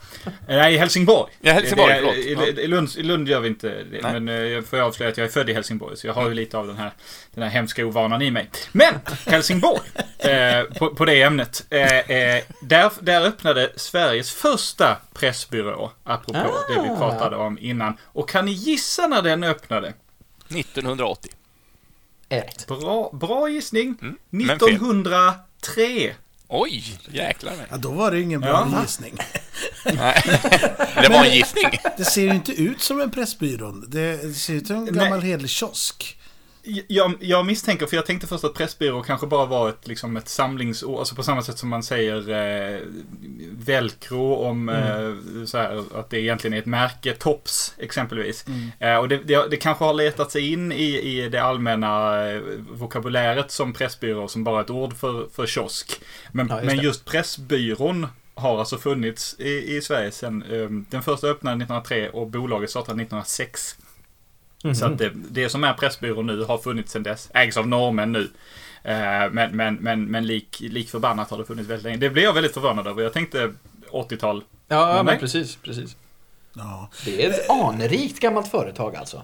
Nej, 0.48 0.74
i 0.74 0.78
Helsingborg. 0.78 1.32
Ja, 1.40 1.52
Helsingborg, 1.52 1.92
Det- 1.94 2.00
det- 2.00 2.34
förlåt. 2.36 2.58
I, 2.58 2.60
i, 2.62 2.66
Lund, 2.66 2.88
I 2.96 3.02
Lund 3.02 3.28
gör 3.28 3.40
vi 3.40 3.48
inte 3.48 3.68
det. 3.68 4.00
Nej. 4.02 4.12
Men 4.20 4.28
eh, 4.28 4.34
jag 4.34 4.66
får 4.66 4.80
avslöja 4.80 5.10
att 5.10 5.16
jag 5.16 5.24
är 5.24 5.30
född 5.30 5.50
i 5.50 5.52
Helsingborg. 5.54 5.96
Så 5.96 6.06
jag 6.06 6.14
har 6.14 6.28
ju 6.28 6.34
lite 6.34 6.58
av 6.58 6.66
den 6.66 6.76
här, 6.76 6.90
den 7.34 7.42
här 7.42 7.50
hemska 7.50 7.86
ovanan 7.86 8.22
i 8.22 8.30
mig. 8.30 8.50
Men! 8.72 8.94
Helsingborg! 9.26 9.80
eh, 10.18 10.62
på, 10.78 10.94
på 10.94 11.04
det 11.04 11.22
ämnet. 11.22 11.64
Eh, 11.70 11.98
eh, 11.98 12.42
där, 12.62 12.92
där 13.00 13.26
öppnade 13.26 13.72
Sveriges 13.76 14.32
första 14.32 14.96
pressbyrå, 15.14 15.92
apropå 16.04 16.38
Ah. 16.38 16.74
det 16.74 16.82
vi 16.82 16.88
pratade 16.96 17.36
om 17.36 17.58
innan. 17.60 17.96
Och 18.04 18.28
kan 18.28 18.44
ni 18.46 18.52
gissa 18.52 19.06
när 19.06 19.22
den 19.22 19.44
öppnade? 19.44 19.92
1980. 20.48 21.30
Ett. 22.28 22.66
Bra, 22.66 23.10
bra 23.12 23.48
gissning. 23.48 23.94
Mm, 24.02 24.16
men 24.30 24.58
1903. 25.69 26.14
Oj, 26.49 26.85
jäklar 27.12 27.57
mig. 27.57 27.66
Ja, 27.71 27.76
då 27.76 27.90
var 27.90 28.11
det 28.11 28.16
ju 28.16 28.23
ingen 28.23 28.40
bra 28.40 28.69
Ja. 28.73 28.83
gissning. 28.83 29.16
Nej. 29.85 30.23
Det 31.02 31.09
var 31.09 31.25
en 31.25 31.35
gissning. 31.35 31.64
Det 31.97 32.04
ser 32.04 32.23
ju 32.23 32.31
inte 32.35 32.52
ut 32.52 32.81
som 32.83 33.00
en 33.00 33.11
Pressbyrå. 33.11 33.71
Det 33.73 34.37
ser 34.37 34.54
ut 34.54 34.66
som 34.66 34.76
en 34.76 34.95
gammal 34.95 35.23
hederlig 35.23 35.50
kiosk. 35.50 36.19
Jag, 36.88 37.14
jag 37.21 37.47
misstänker, 37.47 37.87
för 37.87 37.97
jag 37.97 38.07
tänkte 38.07 38.26
först 38.26 38.45
att 38.45 38.54
Pressbyrå 38.54 39.02
kanske 39.02 39.26
bara 39.26 39.47
var 39.47 39.69
ett, 39.69 39.87
liksom 39.87 40.16
ett 40.16 40.28
samlingsord, 40.28 40.99
alltså 40.99 41.14
på 41.14 41.23
samma 41.23 41.42
sätt 41.42 41.59
som 41.59 41.69
man 41.69 41.83
säger 41.83 42.31
eh, 42.31 42.81
velcro 43.50 44.35
om 44.35 44.69
eh, 44.69 45.45
så 45.47 45.59
här, 45.59 45.85
att 45.95 46.11
det 46.11 46.21
egentligen 46.21 46.54
är 46.54 46.59
ett 46.59 46.66
märke, 46.66 47.12
Tops 47.14 47.75
exempelvis. 47.78 48.45
Eh, 48.78 48.97
och 48.97 49.09
det, 49.09 49.16
det, 49.16 49.49
det 49.50 49.57
kanske 49.57 49.85
har 49.85 49.95
letat 49.95 50.33
sig 50.33 50.52
in 50.52 50.73
i, 50.73 50.99
i 50.99 51.28
det 51.28 51.42
allmänna 51.42 52.25
eh, 52.31 52.40
vokabuläret 52.71 53.50
som 53.50 53.73
Pressbyrå 53.73 54.28
som 54.28 54.45
bara 54.45 54.61
ett 54.61 54.71
ord 54.71 54.97
för, 54.97 55.26
för 55.35 55.47
kiosk. 55.47 56.00
Men, 56.33 56.49
Ja, 56.49 56.57
just 56.57 56.66
men 56.66 56.85
just 56.85 57.04
Pressbyrån 57.04 58.07
har 58.35 58.59
alltså 58.59 58.78
funnits 58.78 59.37
i, 59.38 59.76
i 59.76 59.83
Sverige 59.83 60.11
sedan 60.11 60.42
eh, 60.42 60.69
den 60.90 61.02
första 61.02 61.26
öppnade 61.26 61.57
1903 61.57 62.11
och 62.11 62.26
bolaget 62.26 62.71
startade 62.71 63.02
1906. 63.02 63.76
Så 64.75 64.87
att 64.87 64.99
det, 64.99 65.11
det 65.14 65.49
som 65.49 65.64
är 65.64 65.73
Pressbyrån 65.73 66.26
nu 66.26 66.45
har 66.45 66.59
funnits 66.59 66.92
sedan 66.92 67.02
dess. 67.02 67.31
Ägs 67.35 67.57
av 67.57 67.69
norrmän 67.69 68.12
nu. 68.12 68.31
Eh, 68.83 69.31
men 69.31 69.57
men, 69.57 69.75
men, 69.75 70.04
men 70.04 70.26
lik, 70.26 70.61
lik 70.61 70.90
förbannat 70.90 71.31
har 71.31 71.38
det 71.38 71.45
funnits 71.45 71.71
väldigt 71.71 71.85
länge. 71.85 71.97
Det 71.97 72.11
blev 72.11 72.25
jag 72.25 72.33
väldigt 72.33 72.54
förvånad 72.54 72.87
över. 72.87 73.02
Jag 73.02 73.12
tänkte 73.12 73.52
80-tal. 73.92 74.45
Ja, 74.69 75.02
Men 75.02 75.19
precis, 75.19 75.57
precis. 75.57 75.97
Ja. 76.54 76.90
Det 77.04 77.25
är 77.25 77.31
ett 77.31 77.50
anrikt 77.50 78.21
gammalt 78.21 78.49
företag 78.49 78.97
alltså. 78.97 79.23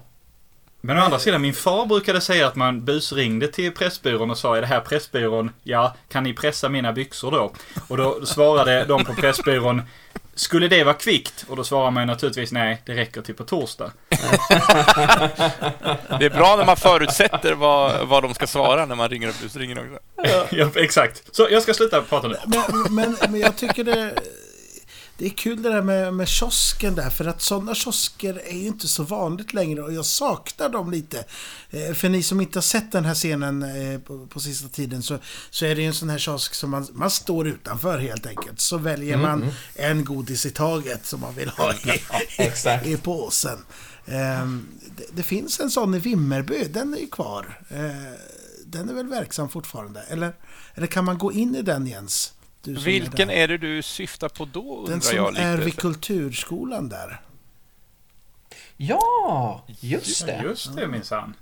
Men 0.81 0.97
å 0.97 1.01
andra 1.01 1.19
sidan, 1.19 1.41
min 1.41 1.53
far 1.53 1.85
brukade 1.85 2.21
säga 2.21 2.47
att 2.47 2.55
man 2.55 2.85
busringde 2.85 3.47
till 3.47 3.71
Pressbyrån 3.71 4.31
och 4.31 4.37
sa 4.37 4.57
är 4.57 4.61
det 4.61 4.67
här 4.67 4.79
Pressbyrån? 4.79 5.51
Ja, 5.63 5.95
kan 6.09 6.23
ni 6.23 6.33
pressa 6.33 6.69
mina 6.69 6.93
byxor 6.93 7.31
då? 7.31 7.53
Och 7.87 7.97
då 7.97 8.25
svarade 8.25 8.85
de 8.85 9.05
på 9.05 9.13
Pressbyrån 9.13 9.81
skulle 10.39 10.67
det 10.67 10.83
vara 10.83 10.93
kvickt? 10.93 11.45
Och 11.47 11.55
då 11.55 11.63
svarar 11.63 11.91
man 11.91 12.03
ju 12.03 12.07
naturligtvis 12.07 12.51
nej, 12.51 12.81
det 12.85 12.93
räcker 12.93 13.21
till 13.21 13.35
på 13.35 13.43
torsdag. 13.43 13.91
Det 16.19 16.25
är 16.25 16.29
bra 16.29 16.55
när 16.55 16.65
man 16.65 16.77
förutsätter 16.77 17.53
vad, 17.53 18.07
vad 18.07 18.23
de 18.23 18.33
ska 18.33 18.47
svara 18.47 18.85
när 18.85 18.95
man 18.95 19.09
ringer 19.09 19.27
upp 19.27 19.41
busringen 19.41 19.77
också. 19.77 19.99
ja, 20.55 20.69
exakt. 20.75 21.35
Så 21.35 21.47
jag 21.51 21.63
ska 21.63 21.73
sluta 21.73 22.01
prata 22.01 22.27
nu. 22.27 22.35
Men, 22.45 22.95
men, 22.95 23.17
men 23.29 23.39
jag 23.39 23.57
tycker 23.57 23.83
det... 23.83 24.13
Det 25.19 25.25
är 25.25 25.29
kul 25.29 25.61
det 25.63 25.69
där 25.69 25.81
med, 25.81 26.13
med 26.13 26.27
kiosken 26.27 26.95
där, 26.95 27.09
för 27.09 27.25
att 27.25 27.41
sådana 27.41 27.75
kiosker 27.75 28.41
är 28.45 28.57
ju 28.57 28.67
inte 28.67 28.87
så 28.87 29.03
vanligt 29.03 29.53
längre 29.53 29.81
och 29.81 29.93
jag 29.93 30.05
saknar 30.05 30.69
dem 30.69 30.91
lite. 30.91 31.25
Eh, 31.69 31.93
För 31.93 32.09
ni 32.09 32.23
som 32.23 32.41
inte 32.41 32.57
har 32.57 32.61
sett 32.63 32.91
den 32.91 33.05
här 33.05 33.13
scenen 33.15 33.63
eh, 33.63 33.99
på, 33.99 34.27
på 34.27 34.39
sista 34.39 34.67
tiden 34.67 35.03
så, 35.03 35.19
så 35.49 35.65
är 35.65 35.75
det 35.75 35.81
ju 35.81 35.87
en 35.87 35.93
sån 35.93 36.09
här 36.09 36.17
kiosk 36.17 36.53
som 36.53 36.69
man, 36.69 36.87
man 36.93 37.11
står 37.11 37.47
utanför 37.47 37.99
helt 37.99 38.25
enkelt. 38.25 38.59
Så 38.59 38.77
väljer 38.77 39.17
man 39.17 39.51
en 39.75 40.05
godis 40.05 40.45
i 40.45 40.49
taget 40.51 41.05
som 41.05 41.19
man 41.19 41.35
vill 41.35 41.49
ha 41.49 41.73
i, 41.73 42.01
exakt. 42.37 42.87
i 42.87 42.97
påsen. 42.97 43.65
Ehm, 44.05 44.67
det, 44.97 45.03
det 45.13 45.23
finns 45.23 45.59
en 45.59 45.69
sån 45.71 45.93
i 45.95 45.99
Vimmerby, 45.99 46.63
den 46.69 46.93
är 46.93 46.97
ju 46.97 47.07
kvar. 47.07 47.59
Eh, 47.69 48.13
Den 48.65 48.89
är 48.89 48.93
väl 48.93 49.07
verksam 49.07 49.49
fortfarande? 49.49 50.01
Eller, 50.01 50.33
eller 50.75 50.87
kan 50.87 51.05
man 51.05 51.17
gå 51.17 51.31
in 51.31 51.55
i 51.55 51.61
den 51.61 51.87
Jens? 51.87 52.33
Vilken 52.63 53.27
där. 53.27 53.35
är 53.35 53.47
det 53.47 53.57
du 53.57 53.81
syftar 53.81 54.29
på 54.29 54.45
då, 54.45 54.85
Den 54.87 55.01
som 55.01 55.15
jag 55.17 55.33
lite. 55.33 55.43
är 55.43 55.57
vid 55.57 55.75
Kulturskolan 55.79 56.89
där. 56.89 57.21
Ja, 58.77 59.63
just 59.67 60.21
Ja, 60.21 60.27
det. 60.27 60.41
just 60.43 60.75
det 60.75 60.87
minsann. 60.87 61.33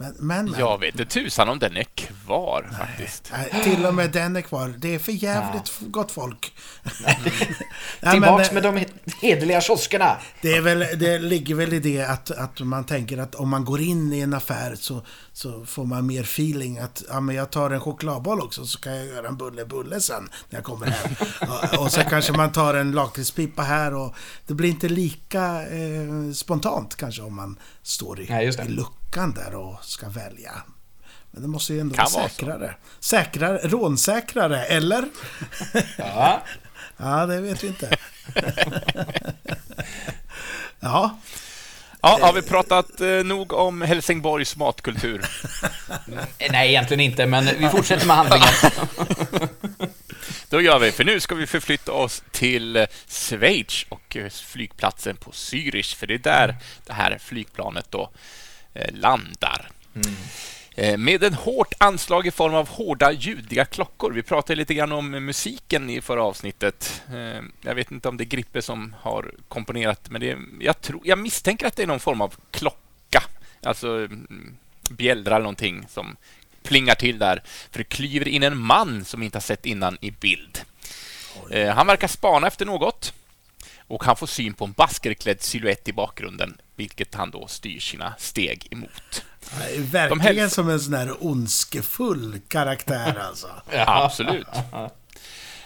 Men, 0.00 0.14
men, 0.18 0.50
men 0.50 0.60
Jag 0.60 0.78
vet 0.78 1.00
inte 1.00 1.04
tusan 1.04 1.48
om 1.48 1.58
den 1.58 1.76
är 1.76 1.84
kvar 1.84 2.70
faktiskt. 2.78 3.32
Nej, 3.32 3.62
till 3.64 3.86
och 3.86 3.94
med 3.94 4.10
den 4.10 4.36
är 4.36 4.40
kvar. 4.40 4.74
Det 4.78 4.94
är 4.94 4.98
för 4.98 5.12
jävligt 5.12 5.72
gott 5.80 6.10
folk. 6.10 6.52
Nej, 7.02 8.12
Tillbaks 8.12 8.48
eh, 8.48 8.54
med 8.54 8.62
de 8.62 8.84
hederliga 9.22 9.60
kioskerna. 9.60 10.16
Det, 10.42 10.52
är 10.52 10.60
väl, 10.60 10.78
det 10.78 11.18
ligger 11.18 11.54
väl 11.54 11.72
i 11.72 11.80
det 11.80 12.02
att, 12.02 12.30
att 12.30 12.60
man 12.60 12.84
tänker 12.84 13.18
att 13.18 13.34
om 13.34 13.48
man 13.48 13.64
går 13.64 13.80
in 13.80 14.12
i 14.12 14.20
en 14.20 14.34
affär 14.34 14.74
så, 14.74 15.02
så 15.32 15.64
får 15.66 15.84
man 15.84 16.06
mer 16.06 16.22
feeling 16.22 16.78
att 16.78 17.02
ja, 17.08 17.20
men 17.20 17.36
jag 17.36 17.50
tar 17.50 17.70
en 17.70 17.80
chokladboll 17.80 18.40
också 18.40 18.66
så 18.66 18.80
kan 18.80 18.96
jag 18.96 19.06
göra 19.06 19.28
en 19.28 19.36
bulle 19.36 19.64
bulle 19.64 20.00
sen 20.00 20.28
när 20.50 20.58
jag 20.58 20.64
kommer 20.64 20.86
hem. 20.86 21.14
och, 21.72 21.82
och 21.82 21.92
så 21.92 22.00
kanske 22.00 22.32
man 22.32 22.52
tar 22.52 22.74
en 22.74 22.92
lakritspipa 22.92 23.62
här 23.62 23.94
och 23.94 24.14
det 24.46 24.54
blir 24.54 24.68
inte 24.68 24.88
lika 24.88 25.68
eh, 25.68 26.32
spontant 26.34 26.96
kanske 26.96 27.22
om 27.22 27.36
man 27.36 27.58
står 27.82 28.20
i, 28.20 28.26
Nej, 28.28 28.46
i 28.46 28.68
luckan 28.68 28.97
där 29.10 29.54
och 29.54 29.84
ska 29.84 30.08
välja. 30.08 30.52
Men 31.30 31.42
det 31.42 31.48
måste 31.48 31.74
ju 31.74 31.80
ändå 31.80 31.94
Kan 31.94 32.06
vara 32.12 32.20
vara 32.22 32.28
så. 32.28 32.34
säkrare. 32.34 32.74
Säkrare, 33.00 33.58
rånsäkrare, 33.58 34.64
eller? 34.64 35.04
Ja. 35.96 36.42
Ja, 37.00 37.26
det 37.26 37.40
vet 37.40 37.64
vi 37.64 37.68
inte. 37.68 37.96
ja, 40.80 41.18
Ja, 42.02 42.18
har 42.22 42.32
vi 42.32 42.42
pratat 42.42 43.00
eh, 43.00 43.08
nog 43.08 43.52
om 43.52 43.82
Helsingborgs 43.82 44.56
matkultur? 44.56 45.26
Nej, 46.50 46.68
egentligen 46.68 47.00
inte, 47.00 47.26
men 47.26 47.44
vi 47.58 47.68
fortsätter 47.68 48.06
med 48.06 48.16
handlingen. 48.16 48.48
Då 50.48 50.60
gör 50.60 50.78
vi, 50.78 50.92
för 50.92 51.04
nu 51.04 51.20
ska 51.20 51.34
vi 51.34 51.46
förflytta 51.46 51.92
oss 51.92 52.22
till 52.30 52.76
eh, 52.76 52.86
Schweiz 53.08 53.86
och 53.88 54.16
eh, 54.16 54.30
flygplatsen 54.30 55.16
på 55.16 55.30
Zürich, 55.30 55.96
för 55.96 56.06
det 56.06 56.14
är 56.14 56.18
där 56.18 56.56
det 56.86 56.92
här 56.92 57.18
flygplanet 57.18 57.86
då 57.90 58.10
landar. 58.92 59.70
Eh, 60.76 60.96
Med 60.98 61.24
en 61.24 61.34
hårt 61.34 61.74
anslag 61.78 62.26
i 62.26 62.30
form 62.30 62.54
av 62.54 62.68
hårda 62.68 63.12
ljudliga 63.12 63.64
klockor. 63.64 64.12
Vi 64.12 64.22
pratade 64.22 64.56
lite 64.56 64.74
grann 64.74 64.92
om 64.92 65.10
musiken 65.10 65.90
i 65.90 66.00
förra 66.00 66.22
avsnittet. 66.22 67.02
Eh, 67.14 67.42
Jag 67.60 67.74
vet 67.74 67.90
inte 67.90 68.08
om 68.08 68.16
det 68.16 68.24
är 68.24 68.26
Grippe 68.26 68.62
som 68.62 68.94
har 69.00 69.30
komponerat, 69.48 70.10
men 70.10 70.20
det 70.20 70.30
är, 70.30 70.38
jag, 70.60 70.80
tror, 70.80 71.00
jag 71.04 71.18
misstänker 71.18 71.66
att 71.66 71.76
det 71.76 71.82
är 71.82 71.86
någon 71.86 72.00
form 72.00 72.20
av 72.20 72.34
klocka. 72.50 73.22
Alltså 73.62 73.88
mm, 73.88 74.56
bjällra 74.90 75.34
eller 75.34 75.42
någonting 75.42 75.86
som 75.88 76.16
plingar 76.62 76.94
till 76.94 77.18
där. 77.18 77.42
För 77.70 77.78
det 77.78 77.84
klyver 77.84 78.28
in 78.28 78.42
en 78.42 78.58
man 78.58 79.04
som 79.04 79.22
inte 79.22 79.36
har 79.36 79.42
sett 79.42 79.66
innan 79.66 79.98
i 80.00 80.10
bild. 80.10 80.58
Eh, 81.50 81.68
Han 81.74 81.86
verkar 81.86 82.08
spana 82.08 82.46
efter 82.46 82.66
något 82.66 83.12
och 83.88 84.04
han 84.04 84.16
får 84.16 84.26
syn 84.26 84.54
på 84.54 84.64
en 84.64 84.72
baskerklädd 84.72 85.42
siluett 85.42 85.88
i 85.88 85.92
bakgrunden, 85.92 86.60
vilket 86.76 87.14
han 87.14 87.30
då 87.30 87.46
styr 87.46 87.80
sina 87.80 88.14
steg 88.18 88.68
emot. 88.70 89.24
verkligen 89.78 90.50
som 90.50 90.68
en 90.70 90.80
sån 90.80 90.94
här 90.94 91.24
ondskefull 91.26 92.40
karaktär 92.48 93.18
alltså. 93.28 93.48
Absolut. 93.86 94.46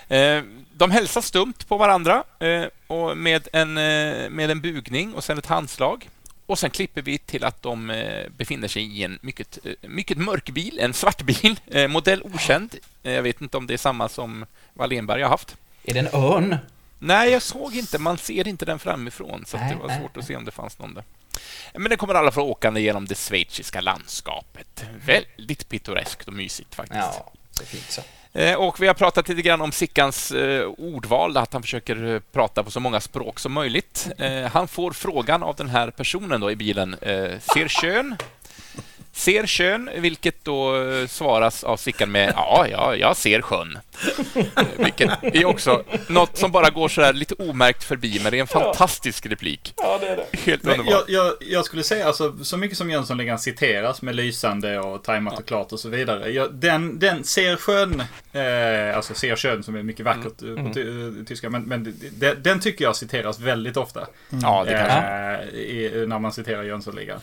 Eh, 0.09 0.43
De 0.77 0.91
hälsar 0.91 1.21
stumt 1.21 1.55
på 1.69 1.77
varandra 1.77 2.25
eh, 2.39 2.65
och 2.87 3.17
med 3.17 3.49
en, 3.53 3.69
eh, 3.79 4.31
med 4.31 4.51
en 4.51 4.61
bugning 4.61 5.15
och 5.15 5.25
sen 5.25 5.39
ett 5.39 5.47
handslag. 5.47 6.09
Och 6.47 6.59
sen 6.59 6.71
klipper 6.71 7.03
vi 7.03 7.19
till 7.19 7.45
att 7.45 7.63
de 7.63 8.05
befinner 8.37 8.69
sig 8.69 8.83
i 8.99 9.05
en 9.05 9.19
mycket, 9.23 9.59
mycket 9.81 10.19
mörk 10.19 10.51
bil, 10.51 10.79
en 10.79 10.93
svart 10.95 11.23
bil, 11.23 11.61
modell 11.89 12.23
okänd. 12.23 12.75
Jag 13.03 13.23
vet 13.23 13.41
inte 13.41 13.57
om 13.57 13.67
det 13.67 13.75
är 13.75 13.79
samma 13.79 14.09
som 14.09 14.47
Wallenberg 14.75 15.23
har 15.23 15.29
haft. 15.31 15.57
Är 15.85 15.95
det 15.95 16.01
en 16.01 16.09
örn? 16.13 16.57
Nej, 17.05 17.31
jag 17.31 17.43
såg 17.43 17.77
inte. 17.77 17.99
Man 17.99 18.19
ser 18.19 18.49
inte 18.49 18.65
den 18.65 18.79
framifrån, 18.79 19.45
så 19.47 19.57
Nej, 19.57 19.71
det 19.73 19.81
var 19.81 19.89
nej, 19.89 20.01
svårt 20.01 20.17
att 20.17 20.25
se 20.25 20.37
om 20.37 20.45
det 20.45 20.51
fanns 20.51 20.79
någon 20.79 20.95
där. 20.95 21.05
Men 21.75 21.89
den 21.89 21.99
kommer 21.99 22.15
alla 22.15 22.31
få 22.31 22.43
åkande 22.43 22.81
genom 22.81 23.07
det 23.07 23.15
schweiziska 23.19 23.81
landskapet. 23.81 24.85
Väldigt 25.07 25.69
pittoreskt 25.69 26.29
och 26.29 26.35
mysigt 26.35 26.75
faktiskt. 26.75 26.99
Ja, 27.01 27.33
så 27.51 27.65
fint 27.65 27.91
så. 27.91 28.03
Eh, 28.39 28.55
Och 28.55 28.83
vi 28.83 28.87
har 28.87 28.95
pratat 28.95 29.29
lite 29.29 29.43
grann 29.43 29.61
om 29.61 29.73
Sickans 29.73 30.31
eh, 30.33 30.67
ordval, 30.79 31.37
att 31.37 31.53
han 31.53 31.63
försöker 31.63 32.15
eh, 32.15 32.21
prata 32.33 32.63
på 32.63 32.71
så 32.71 32.81
många 32.81 33.01
språk 33.01 33.39
som 33.41 33.53
möjligt. 33.53 34.09
Eh, 34.19 34.43
han 34.43 34.69
får 34.69 34.93
frågan 34.93 35.43
av 35.43 35.57
den 35.57 35.69
här 35.69 35.91
personen 35.91 36.41
då 36.41 36.51
i 36.51 36.57
bilen, 36.57 36.97
ser 37.55 37.69
kön? 37.69 38.17
Ser 39.15 39.47
kön, 39.47 39.91
vilket 39.97 40.45
då 40.45 40.77
eh, 40.83 41.07
svaras 41.07 41.65
av 41.65 41.77
Sickan 41.77 42.13
med 42.13 42.33
ja, 42.37 42.67
ja, 42.71 42.97
jag 42.97 43.17
ser 43.17 43.41
sjön. 43.41 43.79
Eh, 44.35 44.45
vilket 44.77 45.11
är 45.23 45.45
också 45.45 45.83
något 46.09 46.39
som 46.39 46.53
bara 46.53 46.71
går 46.71 46.89
så 46.89 47.01
där 47.01 47.13
lite 47.13 47.35
omärkt 47.35 47.85
förbi, 47.85 48.21
men 48.23 48.33
det 48.33 48.39
är 48.39 48.41
en 48.41 48.47
fantastisk 48.47 49.27
replik. 49.27 49.75
Ja, 49.77 49.99
det 50.01 50.09
är 50.09 50.17
det. 50.17 50.39
Helt 50.39 50.65
underbart. 50.67 51.05
jag, 51.09 51.27
jag, 51.27 51.35
jag 51.41 51.65
skulle 51.65 51.83
säga 51.83 52.07
alltså, 52.07 52.45
så 52.45 52.57
mycket 52.57 52.79
som 52.79 52.91
Jönssonligan 52.91 53.39
citeras 53.39 54.03
med 54.03 54.15
lysande 54.17 54.79
och 54.81 55.05
tajmat 55.05 55.39
och 55.39 55.47
klart 55.47 55.73
och 55.73 55.81
så 55.81 55.89
vidare. 55.89 56.31
Jag, 56.31 56.55
den, 56.55 56.99
den 56.99 57.25
ser 57.25 57.57
skön, 57.57 58.03
eh, 58.33 58.97
alltså 58.97 59.15
ser 59.15 59.37
skön 59.37 59.63
som 59.63 59.75
är 59.77 59.83
mycket 59.83 60.05
vackert 60.07 60.43
Mm. 60.43 60.59
eh, 60.59 60.65
på 60.69 60.75
ty, 60.75 60.81
eh, 60.81 61.25
tyska, 61.27 61.51
men, 61.51 61.63
men 61.63 61.97
den, 62.13 62.43
den 62.43 62.61
tycker 62.61 62.85
jag 62.85 62.97
citeras 62.97 63.41
väldigt 63.41 63.77
ofta. 63.77 64.07
Ja, 64.43 64.65
det 64.67 64.73
kanske. 64.73 64.99
Eh, 65.55 65.61
i, 65.61 66.05
när 66.09 66.19
man 66.19 66.33
citerar 66.33 66.63
Jönssonligan. 66.63 67.21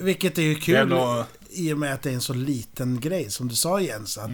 Vilket 0.00 0.38
är 0.38 0.42
ju 0.42 0.54
Det 0.54 0.60
är 0.60 0.84
kul. 0.84 1.24
I 1.50 1.72
och 1.72 1.78
med 1.78 1.94
att 1.94 2.02
det 2.02 2.10
är 2.10 2.14
en 2.14 2.20
så 2.20 2.34
liten 2.34 3.00
grej, 3.00 3.30
som 3.30 3.48
du 3.48 3.54
sa 3.54 3.80
Jens. 3.80 4.18
Att, 4.18 4.30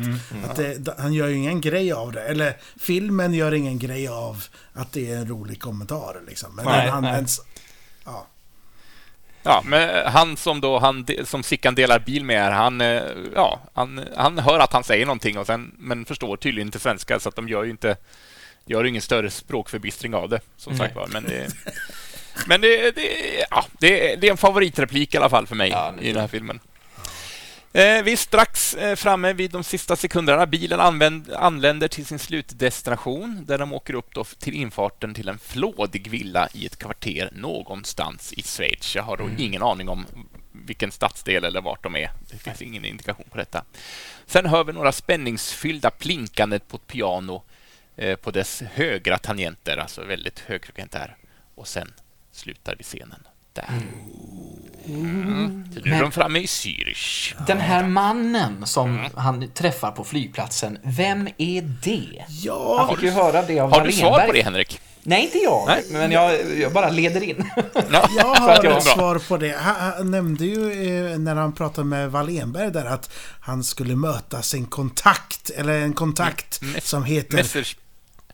att 0.50 0.56
det, 0.56 0.94
han 0.98 1.12
gör 1.12 1.28
ju 1.28 1.34
ingen 1.34 1.60
grej 1.60 1.92
av 1.92 2.12
det. 2.12 2.22
Eller 2.22 2.56
filmen 2.80 3.34
gör 3.34 3.54
ingen 3.54 3.78
grej 3.78 4.08
av 4.08 4.44
att 4.72 4.92
det 4.92 5.12
är 5.12 5.16
en 5.16 5.28
rolig 5.28 5.60
kommentar. 5.60 6.16
Liksom. 6.28 6.56
Men 6.56 6.64
Nej, 6.64 6.86
den 6.86 6.94
används... 6.94 7.40
Ja. 8.04 8.26
Ja, 9.42 9.62
men 9.66 10.06
han 10.12 10.36
som 10.36 10.60
då 10.60 10.78
han 10.78 11.06
som 11.24 11.42
Sickan 11.42 11.74
delar 11.74 11.98
bil 11.98 12.24
med 12.24 12.42
här, 12.42 12.50
han, 12.50 12.80
eh, 12.80 13.02
ja, 13.34 13.60
han, 13.74 14.04
han 14.16 14.38
hör 14.38 14.58
att 14.58 14.72
han 14.72 14.84
säger 14.84 15.06
någonting 15.06 15.38
och 15.38 15.46
sen, 15.46 15.74
men 15.78 16.04
förstår 16.04 16.36
tydligen 16.36 16.68
inte 16.68 16.78
svenska 16.78 17.20
så 17.20 17.28
att 17.28 17.36
de 17.36 17.48
gör 17.48 17.64
ju 17.64 17.70
inte 17.70 17.96
gör 18.66 18.84
ingen 18.84 19.02
större 19.02 19.30
språkförbistring 19.30 20.14
av 20.14 20.28
det, 20.28 20.40
som 20.56 20.70
Nej. 20.72 20.78
sagt 20.78 20.96
var. 20.96 21.06
Men 21.12 21.24
det, 21.24 21.48
men 22.46 22.60
det, 22.60 22.90
det, 22.90 23.02
ja, 23.50 23.64
det, 23.78 24.12
är- 24.12 24.16
det 24.16 24.26
är 24.26 24.30
en 24.30 24.36
favoritreplik 24.36 25.14
i 25.14 25.16
alla 25.16 25.30
fall 25.30 25.46
för 25.46 25.56
mig 25.56 25.70
Ja, 25.70 25.94
i 26.00 26.12
den 26.12 26.20
här 26.20 26.28
filmen. 26.28 26.60
Eh, 27.76 28.02
vi 28.02 28.12
är 28.12 28.16
strax 28.16 28.74
eh, 28.74 28.96
framme 28.96 29.32
vid 29.32 29.50
de 29.50 29.64
sista 29.64 29.96
sekunderna. 29.96 30.46
Bilen 30.46 30.80
använd, 30.80 31.32
anländer 31.32 31.88
till 31.88 32.06
sin 32.06 32.18
slutdestination 32.18 33.44
där 33.44 33.58
de 33.58 33.72
åker 33.72 33.94
upp 33.94 34.38
till 34.38 34.54
infarten 34.54 35.14
till 35.14 35.28
en 35.28 35.38
flådig 35.38 36.10
villa 36.10 36.48
i 36.52 36.66
ett 36.66 36.76
kvarter 36.78 37.30
någonstans 37.32 38.32
i 38.32 38.42
Schweiz. 38.42 38.94
Jag 38.94 39.02
har 39.02 39.16
då 39.16 39.28
ingen 39.38 39.62
aning 39.62 39.88
om 39.88 40.06
vilken 40.52 40.92
stadsdel 40.92 41.44
eller 41.44 41.60
vart 41.60 41.82
de 41.82 41.96
är. 41.96 42.10
Det 42.30 42.38
finns 42.38 42.62
ingen 42.62 42.84
indikation 42.84 43.26
på 43.30 43.38
detta. 43.38 43.64
Sen 44.26 44.46
hör 44.46 44.64
vi 44.64 44.72
några 44.72 44.92
spänningsfyllda 44.92 45.90
plinkandet 45.90 46.68
på 46.68 46.76
ett 46.76 46.86
piano 46.86 47.42
eh, 47.96 48.16
på 48.16 48.30
dess 48.30 48.62
högra 48.74 49.18
tangenter, 49.18 49.76
alltså 49.76 50.04
väldigt 50.04 50.38
högfrekvent 50.38 50.92
där. 50.92 51.16
Och 51.54 51.68
sen 51.68 51.92
slutar 52.32 52.74
vi 52.78 52.84
scenen 52.84 53.26
där. 53.56 53.82
Mm. 54.88 55.64
Så 55.74 55.80
nu 55.84 55.94
är 55.94 56.00
de 56.02 56.12
framme 56.12 56.38
i 56.38 56.46
Zürich. 56.46 57.34
Den 57.46 57.60
här 57.60 57.84
mannen 57.86 58.66
som 58.66 59.06
han 59.16 59.50
träffar 59.54 59.90
på 59.90 60.04
flygplatsen, 60.04 60.78
vem 60.82 61.28
är 61.38 61.62
det? 61.82 62.24
Han 62.26 62.36
Ja, 62.42 62.88
fick 62.94 63.02
ju 63.02 63.10
höra 63.10 63.42
det 63.42 63.60
av 63.60 63.70
Har 63.72 63.84
du 63.86 63.92
svar 63.92 64.26
på 64.26 64.32
det, 64.32 64.42
Henrik? 64.42 64.80
Nej, 65.02 65.24
inte 65.24 65.38
jag. 65.38 65.64
Nej. 65.66 65.84
Men 65.90 66.10
jag, 66.10 66.56
jag 66.58 66.72
bara 66.72 66.90
leder 66.90 67.22
in. 67.22 67.50
Ja. 67.90 68.08
jag 68.16 68.24
har 68.34 68.50
att 68.50 68.64
jag- 68.64 68.76
ett 68.76 68.84
svar 68.84 69.18
på 69.28 69.36
det. 69.36 69.56
Han, 69.60 69.74
han 69.96 70.10
nämnde 70.10 70.44
ju 70.46 70.72
eh, 71.12 71.18
när 71.18 71.34
han 71.34 71.52
pratade 71.52 71.84
med 71.86 72.10
Wallenberg 72.10 72.70
där 72.72 72.84
att 72.84 73.10
han 73.40 73.64
skulle 73.64 73.96
möta 73.96 74.42
sin 74.42 74.66
kontakt, 74.66 75.50
eller 75.50 75.80
en 75.80 75.92
kontakt 75.92 76.62
Mm. 76.62 76.80
som 76.80 77.04
heter 77.04 77.34
Messers... 77.36 77.76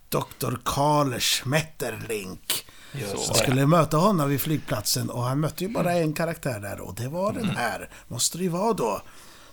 Dr. 0.09 0.55
Karl 0.65 1.19
Schmetterlink. 1.19 2.67
Just 2.93 3.27
Jag 3.29 3.37
skulle 3.37 3.67
möta 3.67 3.97
honom 3.97 4.29
vid 4.31 4.41
flygplatsen 4.41 5.11
och 5.11 5.23
han 5.23 5.41
mötte 5.41 5.65
ju 5.65 5.71
bara 5.71 5.93
en 5.93 6.13
karaktär 6.13 6.61
där 6.61 6.81
och 6.81 6.95
det 6.95 7.09
var 7.09 7.31
Mm. 7.31 7.47
den 7.47 7.57
här. 7.57 7.89
Måste 8.09 8.39
det 8.39 8.45
ju 8.45 8.51
vara 8.51 8.73
då. 8.73 9.03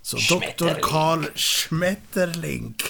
Så 0.02 0.18
Dr. 0.18 0.74
Karl 0.82 1.24
Schmetterlink. 1.36 2.84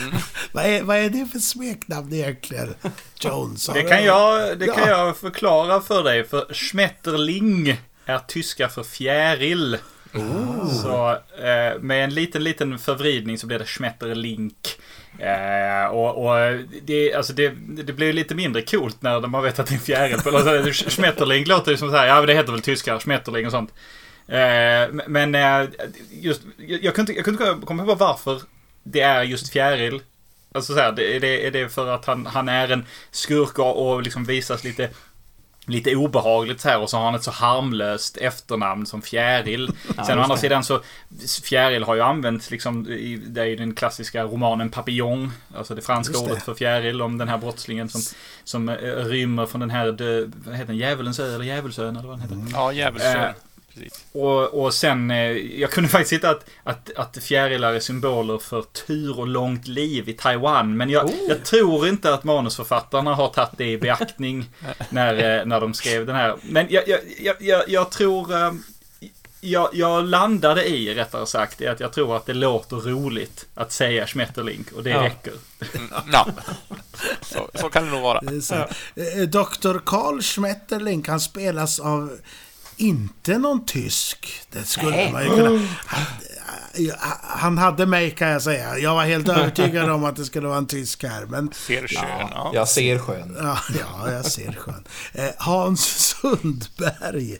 Mm. 0.00 0.14
vad, 0.52 0.64
är, 0.64 0.82
vad 0.82 0.96
är 0.96 1.10
det 1.10 1.26
för 1.32 1.38
smeknamn 1.38 2.12
egentligen? 2.12 2.74
Jones? 3.20 3.66
Det 3.74 3.82
kan 3.82 4.04
jag, 4.04 4.58
det 4.58 4.66
kan 4.66 4.88
Ja. 4.88 4.88
jag 5.06 5.16
förklara 5.16 5.80
för 5.80 6.04
dig. 6.04 6.24
För 6.28 6.54
Schmetterling 6.54 7.76
är 8.06 8.18
tyska 8.18 8.68
för 8.68 8.82
fjäril. 8.82 9.78
Så 10.82 11.10
eh, 11.38 11.80
med 11.80 12.04
en 12.04 12.14
liten, 12.14 12.44
liten 12.44 12.78
förvridning 12.78 13.38
så 13.38 13.46
blir 13.46 13.58
det 13.58 13.64
Schmetterlink. 13.66 14.68
Eh, 15.18 15.86
och 15.86 16.26
och 16.26 16.58
det, 16.82 17.14
alltså 17.14 17.32
det, 17.32 17.48
det 17.58 17.92
blir 17.92 18.12
lite 18.12 18.34
mindre 18.34 18.62
coolt 18.62 19.02
när 19.02 19.20
man 19.20 19.42
vet 19.42 19.58
att 19.58 19.66
det 19.66 19.72
är 19.72 19.76
en 19.76 19.82
fjäril. 19.82 20.14
Alltså, 20.14 20.90
Schmetterling 20.90 21.44
låter 21.44 21.70
ju 21.70 21.76
som 21.76 21.90
så 21.90 21.96
här, 21.96 22.06
ja 22.06 22.20
det 22.20 22.34
heter 22.34 22.52
väl 22.52 22.62
tyska, 22.62 23.00
Schmetterling 23.00 23.46
och 23.46 23.52
sånt. 23.52 23.72
Eh, 24.28 25.04
men 25.06 25.34
eh, 25.34 25.68
just, 26.10 26.42
jag, 26.56 26.84
jag 26.84 26.94
kunde 26.94 27.12
inte, 27.12 27.66
komma 27.66 27.84
på 27.84 27.94
varför 27.94 28.42
det 28.82 29.00
är 29.00 29.22
just 29.22 29.52
fjäril. 29.52 30.02
Alltså 30.52 30.74
så 30.74 30.80
här, 30.80 30.92
det, 30.92 31.16
är, 31.16 31.20
det, 31.20 31.46
är 31.46 31.50
det 31.50 31.68
för 31.68 31.88
att 31.88 32.04
han, 32.04 32.26
han 32.26 32.48
är 32.48 32.68
en 32.68 32.86
skurk 33.10 33.58
och 33.58 34.02
liksom 34.02 34.24
visas 34.24 34.64
lite 34.64 34.90
lite 35.66 35.96
obehagligt 35.96 36.60
så 36.60 36.68
här 36.68 36.80
och 36.80 36.90
så 36.90 36.96
har 36.96 37.04
han 37.04 37.14
ett 37.14 37.22
så 37.22 37.30
harmlöst 37.30 38.16
efternamn 38.16 38.86
som 38.86 39.02
Fjäril. 39.02 39.70
Sen 40.06 40.18
å 40.18 40.22
andra 40.22 40.36
sidan 40.36 40.64
så 40.64 40.80
Fjäril 41.44 41.84
har 41.84 41.94
ju 41.94 42.00
använts 42.00 42.50
liksom 42.50 42.88
i, 42.88 43.16
det 43.26 43.40
är 43.40 43.44
ju 43.44 43.56
den 43.56 43.74
klassiska 43.74 44.24
romanen 44.24 44.70
Papillon. 44.70 45.32
Alltså 45.56 45.74
det 45.74 45.82
franska 45.82 46.12
Just 46.12 46.24
det. 46.24 46.30
ordet 46.30 46.44
för 46.44 46.54
fjäril 46.54 47.02
om 47.02 47.18
den 47.18 47.28
här 47.28 47.38
brottslingen 47.38 47.88
som, 47.88 48.00
som 48.44 48.68
eh, 48.68 48.74
rymmer 49.04 49.46
från 49.46 49.60
den 49.60 49.70
här, 49.70 49.92
dö, 49.92 50.26
vad 50.44 50.54
heter 50.54 50.66
den, 50.66 50.76
Djävulens 50.76 51.20
ö 51.20 51.34
eller 51.34 51.44
Djävulsön 51.44 51.96
eller 51.96 52.08
vad 52.08 52.18
den 52.18 52.40
heter. 52.40 52.58
Ja, 52.58 52.72
djävulsön. 52.72 53.34
Precis. 53.76 54.04
Och, 54.12 54.64
och 54.64 54.74
sen, 54.74 55.10
eh, 55.10 55.16
jag 55.60 55.70
kunde 55.70 55.88
faktiskt 55.90 56.12
hitta 56.12 56.30
att, 56.30 56.44
att, 56.64 56.90
att 56.96 57.18
fjärilar 57.22 57.74
är 57.74 57.80
symboler 57.80 58.38
för 58.38 58.62
tur 58.62 59.18
och 59.20 59.26
långt 59.26 59.68
liv 59.68 60.08
i 60.08 60.12
Taiwan. 60.12 60.76
Men 60.76 60.90
jag, 60.90 61.04
Oh. 61.06 61.12
jag 61.28 61.44
tror 61.44 61.88
inte 61.88 62.14
att 62.14 62.24
manusförfattarna 62.24 63.14
har 63.14 63.28
tagit 63.28 63.50
det 63.56 63.70
i 63.72 63.78
beaktning 63.88 64.44
när, 64.90 65.38
eh, 65.40 65.46
när 65.46 65.60
de 65.60 65.74
skrev 65.74 66.06
den 66.06 66.16
här. 66.16 66.36
Men 66.42 66.66
jag, 66.70 66.88
jag, 66.88 67.00
jag, 67.20 67.36
jag, 67.40 67.62
jag 67.68 67.90
tror... 67.90 68.34
eh, 68.34 68.52
Jag, 69.40 69.68
jag 69.72 70.04
landade 70.04 70.64
i, 70.64 70.94
rättare 70.94 71.26
sagt, 71.26 71.62
att 71.62 71.80
jag 71.80 71.92
tror 71.92 72.16
att 72.16 72.26
det 72.26 72.34
låter 72.34 72.76
roligt 72.76 73.46
att 73.54 73.72
säga 73.72 74.06
Schmetterlink 74.06 74.72
och 74.72 74.82
det 74.82 74.90
Ja. 74.90 75.02
räcker. 75.04 75.32
Mm, 75.74 75.88
ja. 76.12 76.26
Så, 77.22 77.50
så 77.54 77.68
kan 77.68 77.84
det 77.84 77.90
nog 77.90 78.02
vara. 78.02 78.20
Det 78.20 79.26
Dr. 79.26 79.78
Karl 79.84 80.20
Schmetterling 80.22 81.04
han 81.08 81.20
spelas 81.20 81.80
av 81.80 82.18
inte 82.76 83.38
någon 83.38 83.64
tysk. 83.66 84.42
Det 84.50 84.64
skulle 84.64 84.90
Nej. 84.90 85.12
man 85.12 85.22
ju 85.24 85.28
kunna... 85.28 85.68
Han, 85.86 86.02
eh, 86.74 86.94
han 87.22 87.58
hade 87.58 87.86
mig 87.86 88.10
kan 88.10 88.28
jag 88.28 88.42
säga. 88.42 88.78
Jag 88.78 88.94
var 88.94 89.04
helt 89.04 89.28
övertygad 89.28 89.90
om 89.90 90.04
att 90.04 90.16
det 90.16 90.24
skulle 90.24 90.48
vara 90.48 90.58
en 90.58 90.66
tysk 90.66 91.04
här. 91.04 91.26
Men 91.26 91.52
Ser 91.52 91.86
skön. 91.86 92.28
Ja. 92.30 92.50
Jag 92.54 92.68
ser 92.68 92.98
sjön. 92.98 93.36
ja, 93.40 93.58
ja 93.78 94.12
jag 94.12 94.24
ser 94.24 94.52
skön. 94.52 94.84
Eh, 95.12 95.30
Hans 95.38 95.80
Sundberg. 95.84 97.38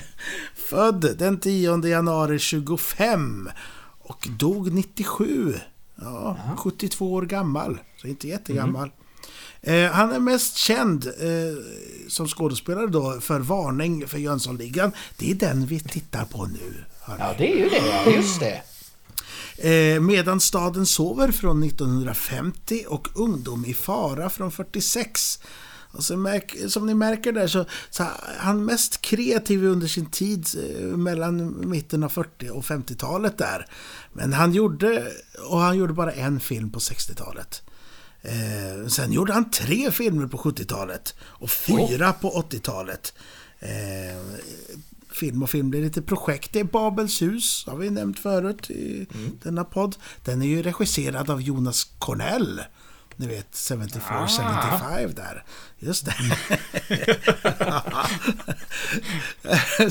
Född 0.70 1.18
den 1.18 1.40
10 1.40 1.86
januari 1.86 2.38
25. 2.38 3.50
Och 4.00 4.28
dog 4.38 4.72
97. 4.72 5.54
Ja, 6.00 6.36
72 6.58 7.12
år 7.12 7.22
gammal. 7.22 7.78
Så 7.96 8.06
inte 8.06 8.28
jättegammal. 8.28 8.90
Eh, 9.66 9.90
han 9.90 10.12
är 10.12 10.18
mest 10.18 10.56
känd 10.56 11.06
eh, 11.06 11.56
som 12.08 12.28
skådespelare 12.28 12.86
då 12.86 13.20
för 13.20 13.40
Varning 13.40 14.08
för 14.08 14.18
Jönssonligan. 14.18 14.92
Det 15.16 15.30
är 15.30 15.34
den 15.34 15.66
vi 15.66 15.80
tittar 15.80 16.24
på 16.24 16.46
nu. 16.46 16.84
hörni. 17.00 17.20
Ja, 17.22 17.34
det 17.38 17.52
är 17.52 17.56
ju 17.56 17.68
det. 17.68 18.10
Just 18.16 18.40
det. 18.40 18.62
Eh, 19.58 20.00
Medan 20.00 20.40
staden 20.40 20.86
sover 20.86 21.32
från 21.32 21.62
1950 21.62 22.84
och 22.88 23.08
Ungdom 23.14 23.64
i 23.64 23.74
fara 23.74 24.30
från 24.30 24.50
46. 24.52 25.38
Och 25.96 26.04
så 26.04 26.16
märk, 26.16 26.56
som 26.68 26.86
ni 26.86 26.94
märker 26.94 27.32
där 27.32 27.46
så, 27.46 27.64
så 27.90 28.04
han 28.38 28.64
mest 28.64 29.00
kreativ 29.00 29.64
under 29.64 29.86
sin 29.86 30.06
tid 30.06 30.46
eh, 30.78 30.84
mellan 30.86 31.68
mitten 31.70 32.02
av 32.02 32.08
40 32.08 32.48
och 32.50 32.64
50-talet 32.64 33.38
där. 33.38 33.66
Men 34.12 34.32
han 34.32 34.52
gjorde, 34.52 35.08
och 35.48 35.58
han 35.58 35.76
gjorde 35.76 35.92
bara 35.92 36.12
en 36.12 36.40
film 36.40 36.70
på 36.70 36.78
60-talet. 36.78 37.62
Eh, 38.24 38.88
sen 38.88 39.12
gjorde 39.12 39.32
han 39.32 39.50
tre 39.50 39.90
filmer 39.90 40.26
på 40.26 40.36
70-talet 40.36 41.14
och 41.20 41.50
fyra 41.50 42.12
på 42.12 42.30
80-talet. 42.50 43.14
Eh, 43.58 44.20
film 45.12 45.42
och 45.42 45.50
film 45.50 45.70
blir 45.70 45.82
lite 45.82 46.02
projekt. 46.02 46.52
Det 46.52 46.60
är 46.60 46.64
Babels 46.64 47.22
hus, 47.22 47.64
har 47.66 47.76
vi 47.76 47.90
nämnt 47.90 48.18
förut 48.18 48.70
i 48.70 49.06
denna 49.42 49.64
podd. 49.64 49.96
Den 50.24 50.42
är 50.42 50.46
ju 50.46 50.62
regisserad 50.62 51.30
av 51.30 51.42
Jonas 51.42 51.84
Cornell. 51.98 52.60
Ni 53.16 53.26
vet, 53.26 53.56
74, 53.68 54.28
75 54.28 55.14
där. 55.14 55.44
Just 55.78 56.06
det. 56.06 56.14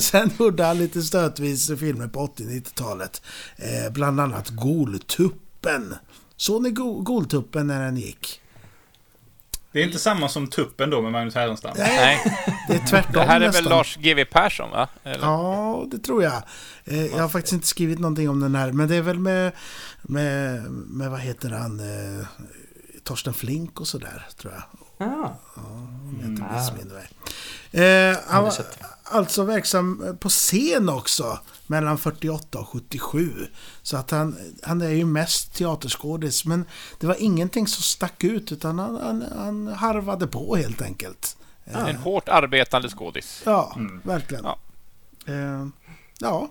Sen 0.00 0.30
gjorde 0.38 0.64
han 0.64 0.78
lite 0.78 1.02
stötvis 1.02 1.66
filmer 1.78 2.08
på 2.08 2.26
80-90-talet. 2.26 3.22
Eh, 3.56 3.92
bland 3.92 4.20
annat 4.20 4.48
Goltuppen. 4.50 5.94
Såg 6.44 6.62
ni 6.62 6.70
Go- 6.70 7.00
Goltuppen 7.00 7.66
när 7.66 7.84
den 7.84 7.96
gick? 7.96 8.40
Det 9.72 9.80
är 9.80 9.84
inte 9.86 9.98
samma 9.98 10.28
som 10.28 10.46
Tuppen 10.46 10.90
då 10.90 11.02
med 11.02 11.12
Magnus 11.12 11.34
Härenstam. 11.34 11.74
Nej, 11.78 12.20
Det 12.68 12.74
är 12.74 12.86
tvärtom 12.86 13.12
det 13.12 13.20
här 13.22 13.36
är 13.36 13.40
väl 13.40 13.48
nästan. 13.48 13.64
Lars 13.64 13.96
GW 13.96 14.24
Persson, 14.24 14.70
va? 14.70 14.88
Eller? 15.04 15.24
Ja, 15.26 15.84
det 15.90 15.98
tror 15.98 16.22
jag. 16.22 16.42
Eh, 16.84 17.06
Jag 17.06 17.18
har 17.18 17.28
faktiskt 17.28 17.52
inte 17.52 17.66
skrivit 17.66 17.98
någonting 17.98 18.28
om 18.28 18.40
den 18.40 18.54
här, 18.54 18.72
men 18.72 18.88
det 18.88 18.96
är 18.96 19.02
väl 19.02 19.18
med, 19.18 19.52
med, 20.02 20.62
med 20.70 21.10
vad 21.10 21.20
heter 21.20 21.50
han, 21.50 21.80
eh, 21.80 22.26
Torsten 23.04 23.34
Flink 23.34 23.80
och 23.80 23.88
sådär, 23.88 24.26
tror 24.36 24.52
jag. 24.52 24.62
Ja. 25.08 25.38
Om 25.54 26.18
jag 26.20 26.30
inte 26.30 26.42
Ah. 26.50 26.58
missminner 26.60 26.94
mig. 26.94 27.08
Eh, 28.10 28.16
han. 28.28 28.52
Alltså 29.04 29.44
verksam 29.44 30.16
på 30.20 30.28
scen 30.28 30.88
också, 30.88 31.38
mellan 31.66 31.98
48 31.98 32.58
och 32.58 32.68
77. 32.68 33.46
Så 33.82 33.96
att 33.96 34.10
han, 34.10 34.36
han 34.62 34.82
är 34.82 34.88
ju 34.88 35.04
mest 35.04 35.54
teaterskådis, 35.54 36.44
men 36.44 36.64
det 37.00 37.06
var 37.06 37.16
ingenting 37.22 37.66
som 37.66 37.82
stack 37.82 38.24
ut, 38.24 38.52
utan 38.52 38.78
han, 38.78 38.96
han, 38.96 39.24
han 39.36 39.66
harvade 39.66 40.26
på 40.26 40.56
helt 40.56 40.82
enkelt. 40.82 41.36
En 41.64 41.96
hårt 41.96 42.28
arbetande 42.28 42.88
skådis. 42.88 43.42
Ja, 43.46 43.76
verkligen. 44.02 44.44
Ja. 44.44 44.58
Eh, 45.26 45.66
ja. 46.18 46.48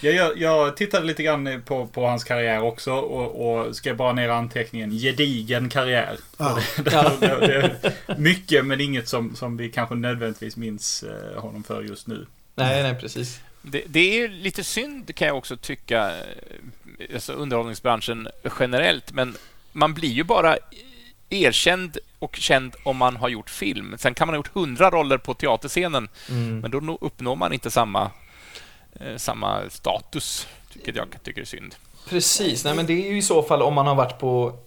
Jag, 0.00 0.38
jag, 0.38 0.76
tittade 0.76 1.06
lite 1.06 1.22
grann 1.22 1.62
på, 1.66 1.86
på 1.86 2.06
hans 2.06 2.24
karriär 2.24 2.60
också 2.62 2.92
och, 2.92 3.50
och 3.66 3.76
skrev 3.76 3.96
bara 3.96 4.12
ner 4.12 4.28
anteckningen 4.28 4.90
gedigen 4.90 5.68
karriär. 5.68 6.16
Ja. 6.38 6.58
Det, 6.76 6.90
det, 7.20 7.46
det, 7.46 7.76
det, 8.06 8.18
mycket 8.18 8.64
men 8.66 8.80
inget 8.80 9.08
som, 9.08 9.36
som 9.36 9.56
vi 9.56 9.68
kanske 9.70 9.94
nödvändigtvis 9.94 10.56
minns 10.56 11.02
eh, 11.02 11.40
honom 11.42 11.62
för 11.64 11.82
just 11.82 12.06
nu. 12.06 12.26
Nej, 12.54 12.82
nej, 12.82 12.94
precis. 13.00 13.40
Det, 13.62 13.82
det 13.86 14.00
är 14.22 14.28
lite 14.28 14.64
synd 14.64 15.14
kan 15.14 15.28
jag 15.28 15.36
också 15.36 15.56
tycka, 15.56 16.10
eh, 16.10 17.14
alltså 17.14 17.32
underhållningsbranschen 17.32 18.28
generellt, 18.60 19.12
men 19.12 19.36
man 19.72 19.94
blir 19.94 20.08
ju 20.10 20.24
bara 20.24 20.56
erkänd 21.30 21.98
och 22.18 22.36
känd 22.36 22.74
om 22.82 22.96
man 22.96 23.16
har 23.16 23.28
gjort 23.28 23.50
film. 23.50 23.94
Sen 23.98 24.14
kan 24.14 24.26
man 24.28 24.32
ha 24.34 24.38
gjort 24.38 24.54
hundra 24.54 24.90
roller 24.90 25.18
på 25.18 25.34
teaterscenen, 25.34 26.08
Mm. 26.30 26.60
men 26.60 26.70
då 26.70 26.80
nå- 26.80 26.98
uppnår 27.00 27.36
man 27.36 27.52
inte 27.52 27.70
samma, 27.70 28.10
samma 29.16 29.70
status, 29.70 30.46
vilket 30.74 30.96
jag 30.96 31.06
tycker 31.22 31.40
är 31.40 31.44
synd. 31.44 31.74
Precis, 32.08 32.64
nej 32.64 32.74
men 32.74 32.86
det 32.86 32.92
är 32.92 33.10
ju 33.10 33.18
i 33.18 33.22
så 33.22 33.42
fall 33.42 33.62
om 33.62 33.74
man 33.74 33.86
har 33.86 33.94
varit 33.94 34.18
på 34.18 34.58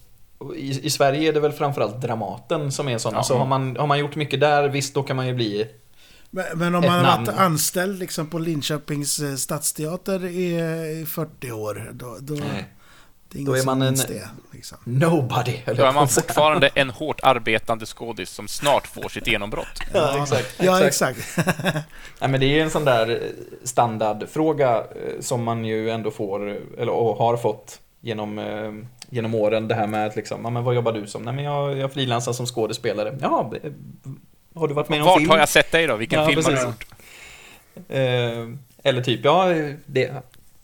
i, 0.56 0.86
I 0.86 0.90
Sverige 0.90 1.30
är 1.30 1.34
det 1.34 1.40
väl 1.40 1.52
framförallt 1.52 2.02
Dramaten 2.02 2.72
som 2.72 2.88
är 2.88 2.98
sådana. 2.98 3.20
Ja. 3.20 3.24
Så 3.24 3.38
har 3.38 3.46
man, 3.46 3.78
har 3.78 3.88
man 3.88 4.00
gjort 4.00 4.16
mycket 4.16 4.40
där, 4.40 4.70
visst 4.70 4.94
då 4.94 5.04
kan 5.04 5.16
man 5.16 5.28
ju 5.28 5.34
bli... 5.34 5.68
Men, 6.30 6.46
men 6.56 6.76
om 6.76 6.84
Ett 6.84 6.90
man 6.90 7.06
har 7.06 7.18
varit 7.18 7.30
anställd 7.30 8.00
liksom 8.00 8.28
på 8.28 8.40
Linköpings 8.40 9.20
eh, 9.20 9.36
stadsteater 9.36 10.26
i, 10.26 10.60
i 11.02 11.06
40 11.06 11.52
år, 11.52 11.92
då, 11.94 12.18
då, 12.20 12.34
Nej. 12.34 12.66
Det 13.34 13.42
är 13.42 13.46
Då 13.46 13.54
är 13.56 13.64
man 13.66 13.82
en- 13.82 13.96
det. 13.96 14.28
Liksom. 14.52 14.78
Nobody, 14.84 15.58
Då 15.66 15.84
är 15.84 15.94
man 15.94 16.08
fortfarande 16.08 16.68
en 16.74 16.90
hårt 16.90 17.20
arbetande 17.24 17.86
skådis 17.86 18.30
som 18.30 18.48
snart 18.48 18.88
får 18.88 19.10
sitt 19.10 19.28
genombrott. 19.28 19.80
Ja, 19.94 20.22
exakt. 20.24 20.56
Ja, 20.64 20.82
exakt. 20.88 21.20
Nej, 22.20 22.30
men 22.30 22.40
det 22.40 22.46
är 22.46 22.64
en 22.64 22.70
sån 22.70 22.86
där 22.86 23.10
eh, 23.10 23.18
standardfråga 23.64 24.78
eh, 24.78 24.84
som 25.20 25.44
man 25.44 25.66
ju 25.66 25.90
ändå 25.90 26.12
får, 26.12 26.50
eh, 26.50 26.56
eller 26.78 26.92
och 26.92 27.18
har 27.18 27.38
fått 27.38 27.80
genom, 28.02 28.42
genom 29.10 29.36
åren. 29.36 29.68
Det 29.68 29.76
här 29.76 29.88
med 29.88 30.08
att 30.08 30.16
liksom, 30.16 30.40
ja, 30.44 30.50
men 30.50 30.64
vad 30.64 30.76
jobbar 30.76 30.92
du 30.92 31.08
som? 31.08 31.22
Nej 31.24 31.34
men 31.34 31.44
jag, 31.44 31.78
jag 31.78 31.94
frilansar 31.94 32.34
som 32.34 32.46
skådespelare. 32.46 33.18
Ja, 33.22 33.52
har 34.56 34.68
du 34.68 34.74
varit 34.74 34.90
med 34.90 34.96
i 34.96 35.00
någon 35.00 35.08
Vart 35.08 35.18
film? 35.20 35.30
har 35.30 35.38
jag 35.38 35.50
sett 35.50 35.72
dig 35.72 35.88
då? 35.88 35.96
Vilken 35.96 36.20
Ja, 36.20 36.28
film 36.28 36.44
har 36.44 36.52
du 36.52 36.56
precis. 36.58 36.66
gjort? 36.70 36.86
Eh, 37.90 38.50
eller 38.86 39.02
typ, 39.02 39.26
ja, 39.26 39.46
det, 39.86 40.12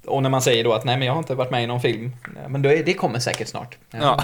och 0.06 0.24
när 0.24 0.30
man 0.30 0.42
säger 0.42 0.64
då 0.64 0.74
att 0.74 0.84
nej 0.84 0.98
men 0.98 1.06
jag 1.08 1.14
har 1.14 1.20
inte 1.20 1.36
varit 1.36 1.52
med 1.52 1.64
i 1.64 1.68
någon 1.68 1.82
film. 1.82 2.12
Men 2.50 2.62
då 2.62 2.70
är, 2.70 2.84
det 2.84 2.94
kommer 2.94 3.20
säkert 3.20 3.48
snart. 3.48 3.78
Ja. 3.92 4.24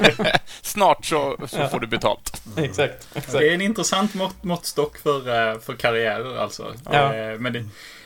Snart 0.62 1.04
så, 1.04 1.36
så 1.48 1.56
Ja. 1.58 1.68
får 1.68 1.80
du 1.80 1.86
betalt. 1.86 2.42
exakt. 2.56 3.08
exakt. 3.14 3.32
Det 3.38 3.48
är 3.48 3.54
en 3.54 3.60
intressant 3.60 4.14
mått, 4.14 4.44
måttstock 4.44 4.98
för, 4.98 5.18
eh, 5.52 5.58
för 5.60 5.74
karriärer 5.74 6.36
alltså. 6.38 6.74
Ja. 6.92 7.12
Men 7.38 7.52
det, 7.52 7.64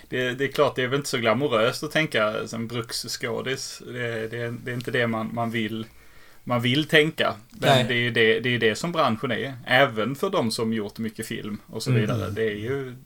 det, 0.08 0.34
det 0.34 0.44
är 0.44 0.52
klart, 0.52 0.76
det 0.76 0.82
är 0.82 0.86
väl 0.86 0.96
inte 0.98 1.08
så 1.10 1.18
glamoröst 1.18 1.82
att 1.82 1.90
tänka 1.92 2.48
som 2.48 2.66
bruksskådis. 2.66 3.82
Det, 3.86 4.28
det, 4.28 4.50
det 4.50 4.70
är 4.70 4.74
inte 4.74 4.90
det 4.90 5.06
man, 5.06 5.30
man 5.34 5.50
vill 5.50 5.86
man 6.44 6.60
vill 6.60 6.84
tänka. 6.84 7.34
Men 7.50 7.88
det 7.88 7.94
är 7.94 7.98
ju 7.98 8.10
det, 8.10 8.40
det, 8.40 8.54
är 8.54 8.58
det 8.58 8.74
som 8.74 8.92
branschen 8.92 9.30
är. 9.32 9.54
Även 9.66 10.14
för 10.14 10.30
de 10.30 10.50
som 10.50 10.72
gjort 10.72 10.98
mycket 10.98 11.26
film 11.26 11.58
och 11.66 11.82
så 11.82 11.90
Mm. 11.90 12.00
vidare. 12.00 12.30
Det 12.30 12.42
är 12.42 12.56
ju, 12.56 12.96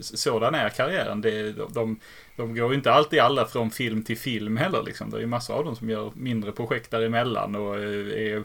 sådan 0.00 0.54
är 0.54 0.68
karriären. 0.68 1.20
Det, 1.20 1.52
de, 1.52 1.72
de, 1.72 2.00
de 2.36 2.54
går 2.54 2.70
ju 2.70 2.74
inte 2.76 2.92
alltid 2.92 3.18
alla 3.20 3.46
från 3.46 3.70
film 3.70 4.02
till 4.02 4.18
film 4.18 4.56
heller. 4.56 4.82
Liksom. 4.82 5.10
Det 5.10 5.16
är 5.16 5.20
ju 5.20 5.26
massor 5.26 5.54
av 5.54 5.64
dem 5.64 5.76
som 5.76 5.90
gör 5.90 6.10
mindre 6.14 6.52
projekt 6.52 6.90
däremellan 6.90 7.54
och 7.54 7.76
eh, 7.78 7.82
är 7.82 8.42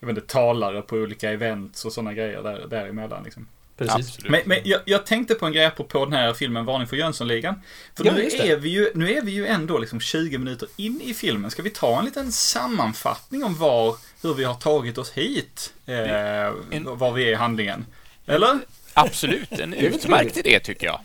jag 0.00 0.06
vet 0.06 0.16
inte, 0.16 0.26
talare 0.32 0.82
på 0.82 0.96
olika 0.96 1.30
events 1.30 1.84
och 1.84 1.92
sådana 1.92 2.14
grejer 2.14 2.42
där, 2.42 2.66
däremellan. 2.70 3.24
Liksom. 3.24 3.46
Precis. 3.86 4.08
Absolut. 4.08 4.30
Men, 4.30 4.40
men 4.46 4.58
jag, 4.64 4.80
jag 4.84 5.06
tänkte 5.06 5.34
på 5.34 5.46
en 5.46 5.52
grej 5.52 5.70
på, 5.70 5.84
på 5.84 6.04
den 6.04 6.12
här 6.12 6.34
filmen 6.34 6.64
Varning 6.64 6.86
för 6.88 6.96
Jönssonligan. 6.96 7.54
För 7.96 8.04
Ja, 8.06 8.12
nu, 8.12 8.22
är 8.22 8.56
vi 8.56 8.68
ju, 8.68 8.90
nu 8.94 9.12
är 9.12 9.22
vi 9.22 9.30
ju 9.32 9.46
ändå 9.46 9.78
liksom 9.78 10.00
20 10.00 10.38
minuter 10.38 10.68
in 10.76 11.00
i 11.04 11.14
filmen. 11.14 11.50
Ska 11.50 11.62
vi 11.62 11.70
ta 11.70 11.98
en 11.98 12.04
liten 12.04 12.32
sammanfattning 12.32 13.44
om 13.44 13.54
var, 13.58 13.96
hur 14.22 14.34
vi 14.34 14.44
har 14.44 14.54
tagit 14.54 14.98
oss 14.98 15.10
hit? 15.12 15.72
Eh, 15.86 15.96
En- 16.70 16.98
var 16.98 17.12
vi 17.12 17.24
är 17.24 17.28
i 17.28 17.34
handlingen. 17.34 17.86
Eller? 18.26 18.58
Absolut, 18.94 19.52
en 19.52 19.74
utmärkt 19.74 20.36
idé 20.36 20.60
tycker 20.60 20.86
jag. 20.86 21.00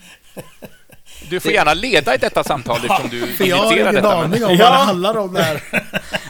Du 1.29 1.39
får 1.39 1.51
gärna 1.51 1.73
leda 1.73 2.15
i 2.15 2.17
detta 2.17 2.43
samtal 2.43 2.77
eftersom 2.77 3.09
du 3.09 3.27
För 3.27 3.45
jag 3.45 3.55
har 3.57 3.73
ingen 3.73 3.93
detta. 3.95 4.07
Men 4.09 4.23
aning 4.23 4.43
om 4.45 4.49
vad 4.57 4.71
det 4.71 4.77
handlar 4.77 5.17
om 5.17 5.33
där. 5.33 5.63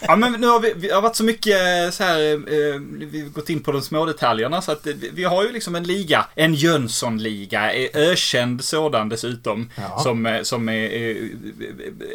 Ja, 0.01 0.15
men 0.15 0.31
nu 0.31 0.47
har 0.47 0.59
vi, 0.59 0.73
vi 0.75 0.91
har 0.91 1.01
varit 1.01 1.15
så 1.15 1.23
mycket 1.23 1.55
eh, 1.85 1.91
så 1.91 2.03
här, 2.03 2.19
eh, 2.33 2.79
vi 3.11 3.21
har 3.21 3.29
gått 3.29 3.49
in 3.49 3.63
på 3.63 3.71
de 3.71 3.81
små 3.81 4.05
detaljerna 4.05 4.61
så 4.61 4.71
att 4.71 4.87
eh, 4.87 4.93
vi 5.13 5.23
har 5.23 5.43
ju 5.43 5.51
liksom 5.51 5.75
en 5.75 5.83
liga, 5.83 6.25
en 6.35 6.53
Jönssonliga, 6.53 7.73
eh, 7.73 7.89
ökänd 7.93 8.63
sådan 8.63 9.09
dessutom, 9.09 9.69
Ja. 9.75 9.99
som, 9.99 10.39
som 10.43 10.69
är 10.69 10.83
eh, 11.09 11.15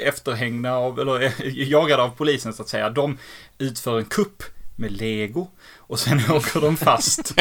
efterhängda 0.08 0.72
av, 0.72 1.00
eller 1.00 1.32
jagade 1.70 2.02
av 2.02 2.08
polisen 2.08 2.52
så 2.52 2.62
att 2.62 2.68
säga. 2.68 2.90
De 2.90 3.18
utför 3.58 3.98
en 3.98 4.04
kupp 4.04 4.42
med 4.76 4.92
lego 4.92 5.48
och 5.87 5.99
sen 5.99 6.21
åker 6.31 6.61
de 6.61 6.77
fast. 6.77 7.35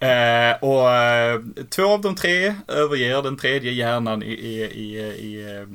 eh, 0.00 0.68
och 0.68 0.90
eh, 0.92 1.40
två 1.70 1.86
av 1.86 2.00
de 2.00 2.14
tre 2.16 2.54
överger 2.68 3.22
den 3.22 3.36
tredje 3.36 3.72
hjärnan 3.72 4.22
i, 4.22 4.26
i, 4.26 4.62
i, 4.62 4.98
i, 5.00 5.66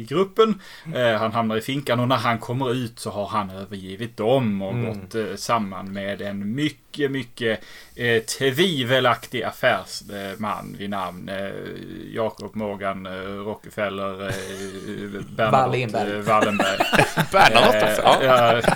i 0.00 0.04
gruppen. 0.08 0.60
Eh, 0.94 1.12
han 1.18 1.32
hamnar 1.32 1.56
i 1.56 1.60
finkan 1.60 2.00
och 2.00 2.08
när 2.08 2.16
han 2.16 2.38
kommer 2.38 2.72
ut 2.72 2.98
så 2.98 3.10
har 3.10 3.26
han 3.26 3.50
övergivit 3.50 4.16
dem 4.16 4.62
och 4.62 4.72
Mm. 4.72 4.86
gått 5.00 5.14
eh, 5.14 5.24
samman 5.36 5.92
med 5.92 6.22
en 6.22 6.54
mycket, 6.54 7.10
mycket 7.10 7.60
eh, 7.96 8.22
tvivelaktig 8.22 9.42
affärsman 9.42 10.76
vid 10.78 10.90
namn 10.90 11.28
eh, 11.28 11.50
Jakob 12.14 12.56
Morgan 12.56 13.06
eh, 13.06 13.12
Rockefeller 13.46 14.28
eh. 14.28 14.34
Bernadotte 15.36 16.20
Wallenberg. 16.20 16.78
Bernadotte, 17.32 18.02
alltså. 18.02 18.70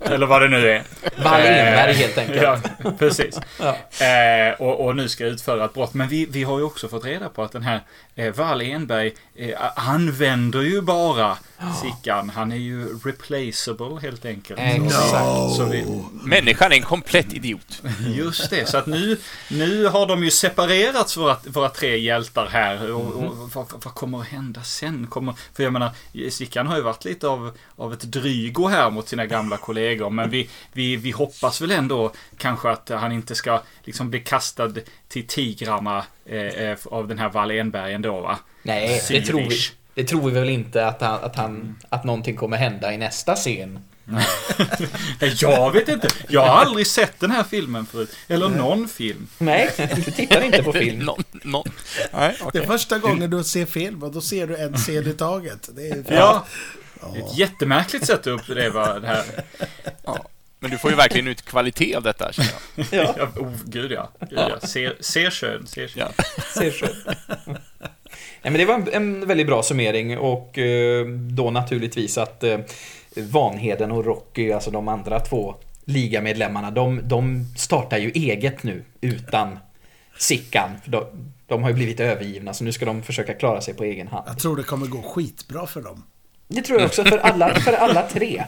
Eller 0.00 0.26
vad 0.26 0.42
det 0.42 0.48
nu 0.48 0.68
är. 0.70 0.82
Wallenberg 1.24 1.92
helt 1.94 2.18
enkelt. 2.18 2.31
Ja, 2.36 2.58
precis. 2.98 3.40
Ja. 3.58 3.76
Eh, 4.06 4.54
och, 4.60 4.86
och 4.86 4.96
nu 4.96 5.08
ska 5.08 5.26
utföra 5.26 5.64
ett 5.64 5.74
brott. 5.74 5.94
Men 5.94 6.08
vi, 6.08 6.26
vi 6.26 6.42
har 6.42 6.58
ju 6.58 6.64
också 6.64 6.88
fått 6.88 7.04
reda 7.04 7.28
på 7.28 7.42
att 7.42 7.52
den 7.52 7.62
här 7.62 7.80
eh, 8.14 8.32
Wall 8.34 8.60
Enberg 8.60 9.12
eh, 9.36 9.54
använder 9.88 10.60
ju 10.62 10.80
bara 10.80 11.38
Sickan. 11.82 12.30
Han 12.30 12.52
är 12.52 12.56
ju 12.56 12.98
replaceable 13.04 14.00
helt 14.02 14.24
enkelt. 14.24 14.60
Exakt. 14.62 15.56
Så 15.56 15.64
vi, 15.70 15.84
Människan 16.12 16.72
är 16.72 16.76
en 16.76 16.82
komplett 16.82 17.32
idiot. 17.32 17.82
just 18.16 18.50
det, 18.50 18.68
så 18.68 18.76
att 18.78 18.86
nu, 18.86 19.18
nu 19.50 19.86
har 19.86 20.06
de 20.06 20.24
ju 20.24 20.30
separerats 20.30 21.16
våra, 21.16 21.36
våra 21.46 21.68
tre 21.68 21.98
hjältar 21.98 22.46
här. 22.46 22.92
Och, 22.92 23.00
och 23.14 23.22
Mhm. 23.22 23.50
vad, 23.54 23.66
vad 23.84 23.94
kommer 23.94 24.20
att 24.20 24.26
hända 24.26 24.62
sen? 24.62 25.06
Kommer, 25.10 25.34
för 25.54 25.62
jag 25.62 25.72
menar, 25.72 25.90
Sickan 26.30 26.66
har 26.66 26.76
ju 26.76 26.82
varit 26.82 27.04
lite 27.04 27.28
av, 27.28 27.50
av 27.76 27.92
ett 27.92 28.00
drygo 28.02 28.68
här 28.68 28.90
mot 28.90 29.08
sina 29.08 29.26
gamla 29.26 29.56
kollegor. 29.56 30.10
Men 30.10 30.30
vi, 30.30 30.48
vi, 30.72 30.96
vi 30.96 31.10
hoppas 31.10 31.60
väl 31.60 31.70
ändå 31.70 32.11
kanske 32.38 32.70
att 32.70 32.88
han 32.88 33.12
inte 33.12 33.34
ska 33.34 33.60
liksom 33.84 34.10
bli 34.10 34.20
kastad 34.20 34.72
till 35.08 35.26
tigrarna 35.26 36.04
eh, 36.26 36.38
eh, 36.40 36.78
av 36.84 37.08
den 37.08 37.18
här 37.18 37.28
Wallenberg 37.28 37.92
ändå 37.92 38.20
va? 38.20 38.38
Nej, 38.62 39.02
det 39.08 39.22
tror, 39.22 39.40
vi, 39.40 39.58
det 39.94 40.04
tror 40.04 40.22
vi 40.22 40.30
väl 40.30 40.48
inte 40.48 40.86
att, 40.86 41.00
han, 41.00 41.24
att, 41.24 41.36
han, 41.36 41.76
att 41.88 42.04
någonting 42.04 42.36
kommer 42.36 42.56
hända 42.56 42.92
i 42.92 42.98
nästa 42.98 43.34
scen. 43.36 43.78
Jag 45.40 45.70
vet 45.72 45.88
inte. 45.88 46.08
Jag 46.28 46.40
har 46.40 46.48
aldrig 46.48 46.86
sett 46.86 47.20
den 47.20 47.30
här 47.30 47.44
filmen 47.44 47.86
förut. 47.86 48.16
Eller 48.28 48.48
någon 48.48 48.88
film. 48.88 49.28
Nej, 49.38 49.70
du 49.96 50.02
tittar 50.02 50.40
inte 50.42 50.62
på 50.62 50.72
film. 50.72 50.98
Någon, 51.04 51.24
någon. 51.32 51.68
Nej, 52.12 52.36
Det 52.38 52.44
okej. 52.44 52.62
är 52.62 52.66
första 52.66 52.98
gången 52.98 53.30
du 53.30 53.44
ser 53.44 53.66
film 53.66 54.02
och 54.02 54.12
då 54.12 54.20
ser 54.20 54.46
du 54.46 54.56
en 54.56 54.76
scen 54.76 55.06
i 55.08 55.12
taget. 55.12 55.68
Det 55.72 55.88
är 55.88 56.04
Ja. 56.08 56.46
Ett 57.16 57.38
jättemärkligt 57.38 58.06
sätt 58.06 58.20
att 58.20 58.26
uppleva 58.26 58.98
det 58.98 59.06
här. 59.06 59.24
Ja. 60.04 60.24
Men 60.62 60.70
du 60.70 60.78
får 60.78 60.90
ju 60.90 60.96
verkligen 60.96 61.28
ut 61.28 61.42
kvalitet 61.42 61.94
av 61.94 62.02
detta, 62.02 62.32
känner 62.32 62.50
jag. 62.76 62.86
Ja, 62.90 63.14
Ja, 63.18 63.40
oh, 63.40 63.52
gud 63.64 63.92
ja. 63.92 64.10
Gud, 64.20 64.38
ja. 64.38 64.60
Ser, 64.60 64.96
ser 65.00 65.30
skön, 65.30 65.66
ser 65.66 65.88
skön. 65.88 66.08
Ja. 66.16 66.24
ser 66.54 66.70
så. 66.70 66.86
Nej, 68.42 68.52
men 68.52 68.52
det 68.52 68.64
var 68.64 68.74
en, 68.74 68.88
en 68.92 69.26
väldigt 69.26 69.46
bra 69.46 69.62
summering 69.62 70.18
och 70.18 70.58
eh, 70.58 71.06
då 71.06 71.50
naturligtvis 71.50 72.18
att 72.18 72.44
eh, 72.44 72.58
Vanheden 73.16 73.92
och 73.92 74.04
Rocky, 74.04 74.52
alltså 74.52 74.70
de 74.70 74.88
andra 74.88 75.20
två 75.20 75.54
ligamedlemmarna, 75.84 76.70
de, 76.70 77.00
de 77.04 77.46
startar 77.56 77.98
ju 77.98 78.10
eget 78.10 78.62
nu 78.62 78.84
utan 79.00 79.58
Sickan. 80.18 80.70
För 80.84 80.90
De, 80.90 81.04
de 81.46 81.62
har 81.62 81.70
ju 81.70 81.74
blivit 81.74 82.00
övergivna 82.00 82.54
så 82.54 82.64
nu 82.64 82.72
ska 82.72 82.84
de 82.84 83.02
försöka 83.02 83.34
klara 83.34 83.60
sig 83.60 83.74
på 83.74 83.84
egen 83.84 84.08
hand. 84.08 84.24
Jag 84.28 84.38
tror 84.38 84.56
det 84.56 84.62
kommer 84.62 84.86
gå 84.86 85.02
skitbra 85.02 85.66
för 85.66 85.82
dem. 85.82 86.02
Det 86.48 86.62
tror 86.62 86.80
jag 86.80 86.86
också 86.86 87.04
för 87.04 87.18
alla, 87.18 87.54
för 87.54 87.72
alla 87.72 88.02
tre. 88.02 88.44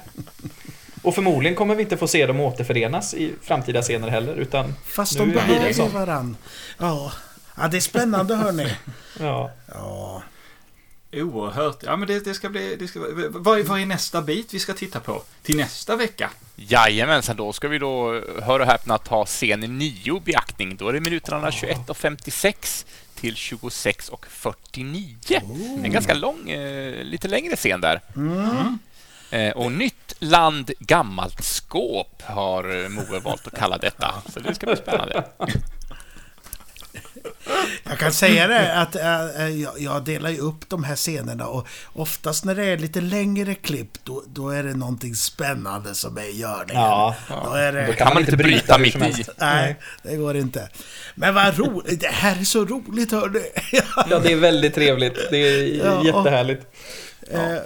Och 1.05 1.15
förmodligen 1.15 1.57
kommer 1.57 1.75
vi 1.75 1.83
inte 1.83 1.97
få 1.97 2.09
se 2.09 2.27
dem 2.27 2.41
återförenas 2.41 3.15
i 3.15 3.35
framtida 3.43 3.83
scener 3.83 4.09
heller 4.09 4.35
utan 4.35 4.75
Fast 4.85 5.19
de 5.19 5.31
behöver 5.31 5.73
så. 5.73 5.87
varann. 5.87 6.37
Ja. 6.79 7.13
ja, 7.57 7.69
det 7.69 7.77
är 7.77 7.81
spännande 7.81 8.35
hörni. 8.35 8.75
ja. 9.21 9.51
Ja. 9.75 10.23
Oerhört. 11.13 11.83
Ja, 11.83 11.97
men 11.97 12.09
det, 12.09 12.25
det 12.25 12.35
ska 12.35 12.49
bli... 12.49 12.77
Det 12.79 12.89
ska, 12.89 13.01
vad, 13.31 13.61
vad 13.61 13.81
är 13.81 13.87
nästa 13.87 14.23
bit 14.23 14.55
vi 14.55 14.59
ska 14.59 14.73
titta 14.75 15.01
på? 15.01 15.23
Till 15.43 15.57
nästa 15.57 15.97
vecka? 15.97 16.31
Jajamensan, 16.57 17.37
då 17.37 17.53
ska 17.53 17.69
vi 17.69 17.79
då, 17.79 18.23
hör 18.43 18.61
och 18.61 18.67
häpna, 18.67 18.99
ta 18.99 19.25
scen 19.25 19.61
9 19.61 20.17
i 20.17 20.21
beaktning. 20.25 20.77
Då 20.77 20.89
är 20.89 20.93
det 20.93 21.01
minuterna 21.01 21.53
21 21.53 21.91
och 21.91 21.97
56 21.97 22.87
till 23.15 23.37
26 23.37 24.09
och 24.09 24.27
49. 24.27 25.17
En 25.85 25.93
ganska 25.93 26.15
lång, 26.15 26.51
eh, 26.51 27.05
lite 27.05 27.29
längre 27.29 27.57
scen 27.57 27.81
där. 27.81 28.01
Eh, 28.17 28.73
och 29.55 29.73
nytt 29.73 30.15
land, 30.19 30.71
gammalt 30.79 31.45
skåp 31.45 32.23
har 32.23 32.83
eh, 32.85 32.89
Moe 32.89 33.21
valt 33.21 33.47
att 33.47 33.59
kalla 33.59 33.79
detta. 33.79 34.15
Så 34.33 34.41
det 34.41 34.55
ska 34.55 34.67
bli 34.67 34.77
spännande. 34.77 35.25
Jag 37.85 37.99
kan 37.99 38.13
säga 38.13 38.47
det 38.47 38.75
att 38.75 38.97
äh, 38.97 39.61
jag, 39.79 40.05
delar 40.05 40.31
ju 40.31 40.39
upp 40.39 40.69
de 40.69 40.85
här 40.85 40.97
scenerna 40.97 41.47
och 41.47 41.67
oftast 41.93 42.45
när 42.45 42.55
det 42.55 42.65
är 42.65 42.79
lite 42.79 43.01
längre 43.01 43.55
klipp 43.55 43.91
då, 44.05 44.23
då 44.27 44.49
är 44.51 44.63
det 44.63 44.75
någonting 44.75 45.15
spännande 45.15 45.95
som 45.95 46.19
är 46.19 46.23
i 46.23 46.37
görningen. 46.41 46.83
Ja, 46.83 47.15
Då 47.45 47.53
är 47.53 47.73
det... 47.73 47.87
Då 47.87 47.93
kan 47.93 48.15
man 48.15 48.19
inte 48.23 48.37
bryta 48.37 48.79
mitt 48.79 48.97
i. 48.97 49.25
Nej, 49.37 49.77
det 50.03 50.17
går 50.17 50.37
inte. 50.37 50.69
Men 51.15 51.35
vad 51.35 51.59
roligt. 51.59 52.01
Det 52.01 52.09
här 52.13 52.41
är 52.41 52.45
så 52.45 52.65
roligt, 52.65 53.13
hörni. 53.13 53.43
Ja, 54.11 54.19
det 54.19 54.33
är 54.33 54.37
väldigt 54.37 54.75
trevligt. 54.75 55.19
Det 55.31 55.37
är 55.39 55.85
Ja. 55.85 56.05
jättehärligt. 56.05 56.67
Eh, 57.31 57.57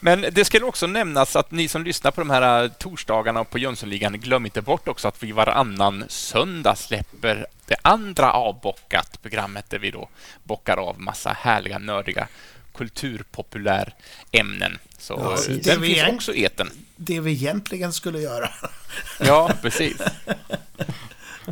Men 0.00 0.26
det 0.32 0.44
ska 0.44 0.64
också 0.64 0.86
nämnas 0.86 1.36
att 1.36 1.50
ni 1.50 1.68
som 1.68 1.84
lyssnar 1.84 2.10
på 2.10 2.20
de 2.20 2.30
här 2.30 2.64
eh, 2.64 2.70
torsdagarna 2.70 3.44
på 3.44 3.58
Jönssonligan, 3.58 4.12
glöm 4.20 4.44
inte 4.46 4.62
bort 4.62 4.88
också 4.88 5.08
att 5.08 5.22
vi 5.22 5.32
varannan 5.32 6.04
söndag 6.08 6.74
släpper 6.74 7.46
det 7.66 7.76
andra 7.82 8.32
avbockat 8.32 9.22
programmet 9.22 9.70
där 9.70 9.78
vi 9.78 9.90
då 9.90 10.08
bockar 10.42 10.76
av 10.76 11.00
massa 11.00 11.30
härliga, 11.40 11.78
nördiga 11.78 12.28
kulturpopulär 12.76 13.94
ämnen. 14.32 14.78
Så 14.98 15.14
Ja, 15.18 15.32
eh, 15.32 15.56
det 15.56 15.64
den 15.70 15.80
vi 15.80 15.94
finns 15.94 16.08
är- 16.08 16.14
också 16.14 16.32
i 16.34 16.44
etern. 16.44 16.70
det 16.96 17.20
vi 17.20 17.32
egentligen 17.32 17.92
skulle 17.92 18.18
göra. 18.20 18.48
Ja, 19.20 19.50
precis. 19.62 19.96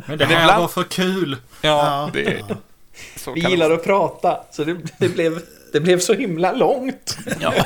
Men 0.07 0.17
det 0.17 0.27
Men 0.27 0.27
här 0.27 0.41
ibland- 0.43 0.61
var 0.61 0.67
för 0.67 0.83
kul. 0.83 1.37
Ja, 1.61 1.69
Ja. 1.85 2.09
det, 2.13 2.43
Vi 3.35 3.41
gillar 3.49 3.71
att 3.71 3.83
prata, 3.83 4.43
så 4.51 4.63
det, 4.63 4.77
det, 4.97 5.09
blev, 5.09 5.41
det 5.73 5.79
blev 5.79 5.99
så 5.99 6.13
himla 6.13 6.51
långt. 6.51 7.17
ja. 7.39 7.53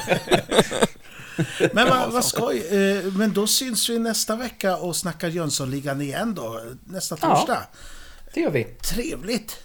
Men 1.74 1.90
vad, 1.90 2.12
vad 2.12 2.26
skoj. 2.26 2.58
Eh, 2.58 3.04
Men 3.14 3.34
då 3.34 3.48
syns 3.48 3.90
vi 3.90 4.00
nästa 4.00 4.36
vecka 4.36 4.78
och 4.78 4.96
snackar 4.96 5.28
Jönssonligan 5.28 6.02
igen 6.02 6.36
då. 6.36 6.62
Nästa 6.86 7.18
Ja. 7.22 7.36
torsdag. 7.36 7.64
Det 8.34 8.40
gör 8.42 8.52
vi. 8.52 8.64
Trevligt. 8.64 9.60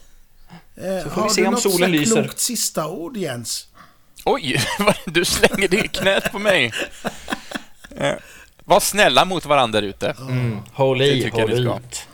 Eh, 0.76 1.02
Så 1.04 1.10
får 1.10 1.16
vi 1.16 1.20
har 1.22 1.28
se 1.28 1.40
du 1.40 1.46
om 1.46 1.52
något 1.52 1.62
solen 1.62 1.90
lyser. 1.92 2.22
klokt 2.22 2.38
sista 2.38 2.88
ord, 2.88 3.16
Jens? 3.16 3.66
Oj, 4.24 4.60
du 5.06 5.24
slänger 5.24 5.68
det 5.68 5.84
i 5.84 5.88
knät 5.88 6.32
på 6.32 6.38
mig. 6.38 6.72
Eh, 7.96 8.14
Var 8.64 8.80
snälla 8.80 9.24
mot 9.24 9.44
varandra 9.46 9.80
där 9.80 9.88
ute. 9.88 10.14
Mm. 10.20 10.58
Håll 10.72 11.02
i, 11.02 11.28
håll 11.28 11.52
ut. 11.52 12.06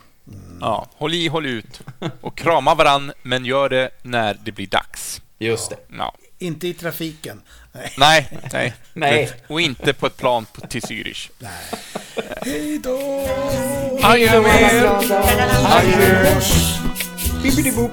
Ja, 0.60 0.88
håll 0.96 1.14
i, 1.14 1.28
håll 1.28 1.46
ut. 1.46 1.80
Och 2.20 2.38
krama 2.38 2.74
varann, 2.74 3.12
men 3.22 3.44
gör 3.44 3.68
det 3.68 3.90
när 4.02 4.38
det 4.44 4.52
blir 4.52 4.66
dags. 4.66 5.20
Just 5.38 5.70
det. 5.70 5.76
Ja. 5.98 6.14
Inte 6.38 6.68
i 6.68 6.74
trafiken. 6.74 7.42
Nej. 7.72 7.92
Nej, 7.98 8.28
nej. 8.52 8.74
Nej. 8.92 9.30
Och 9.46 9.60
inte 9.60 9.92
på 9.92 10.06
ett 10.06 10.16
plan 10.16 10.46
på, 10.52 10.66
till 10.66 10.80
Zürich. 10.80 11.30
Hej 12.42 12.78
då! 12.78 13.26
Adjö 14.02 14.42
med 14.42 14.62
er! 14.62 14.88
Bibbidi-boop. 17.42 17.92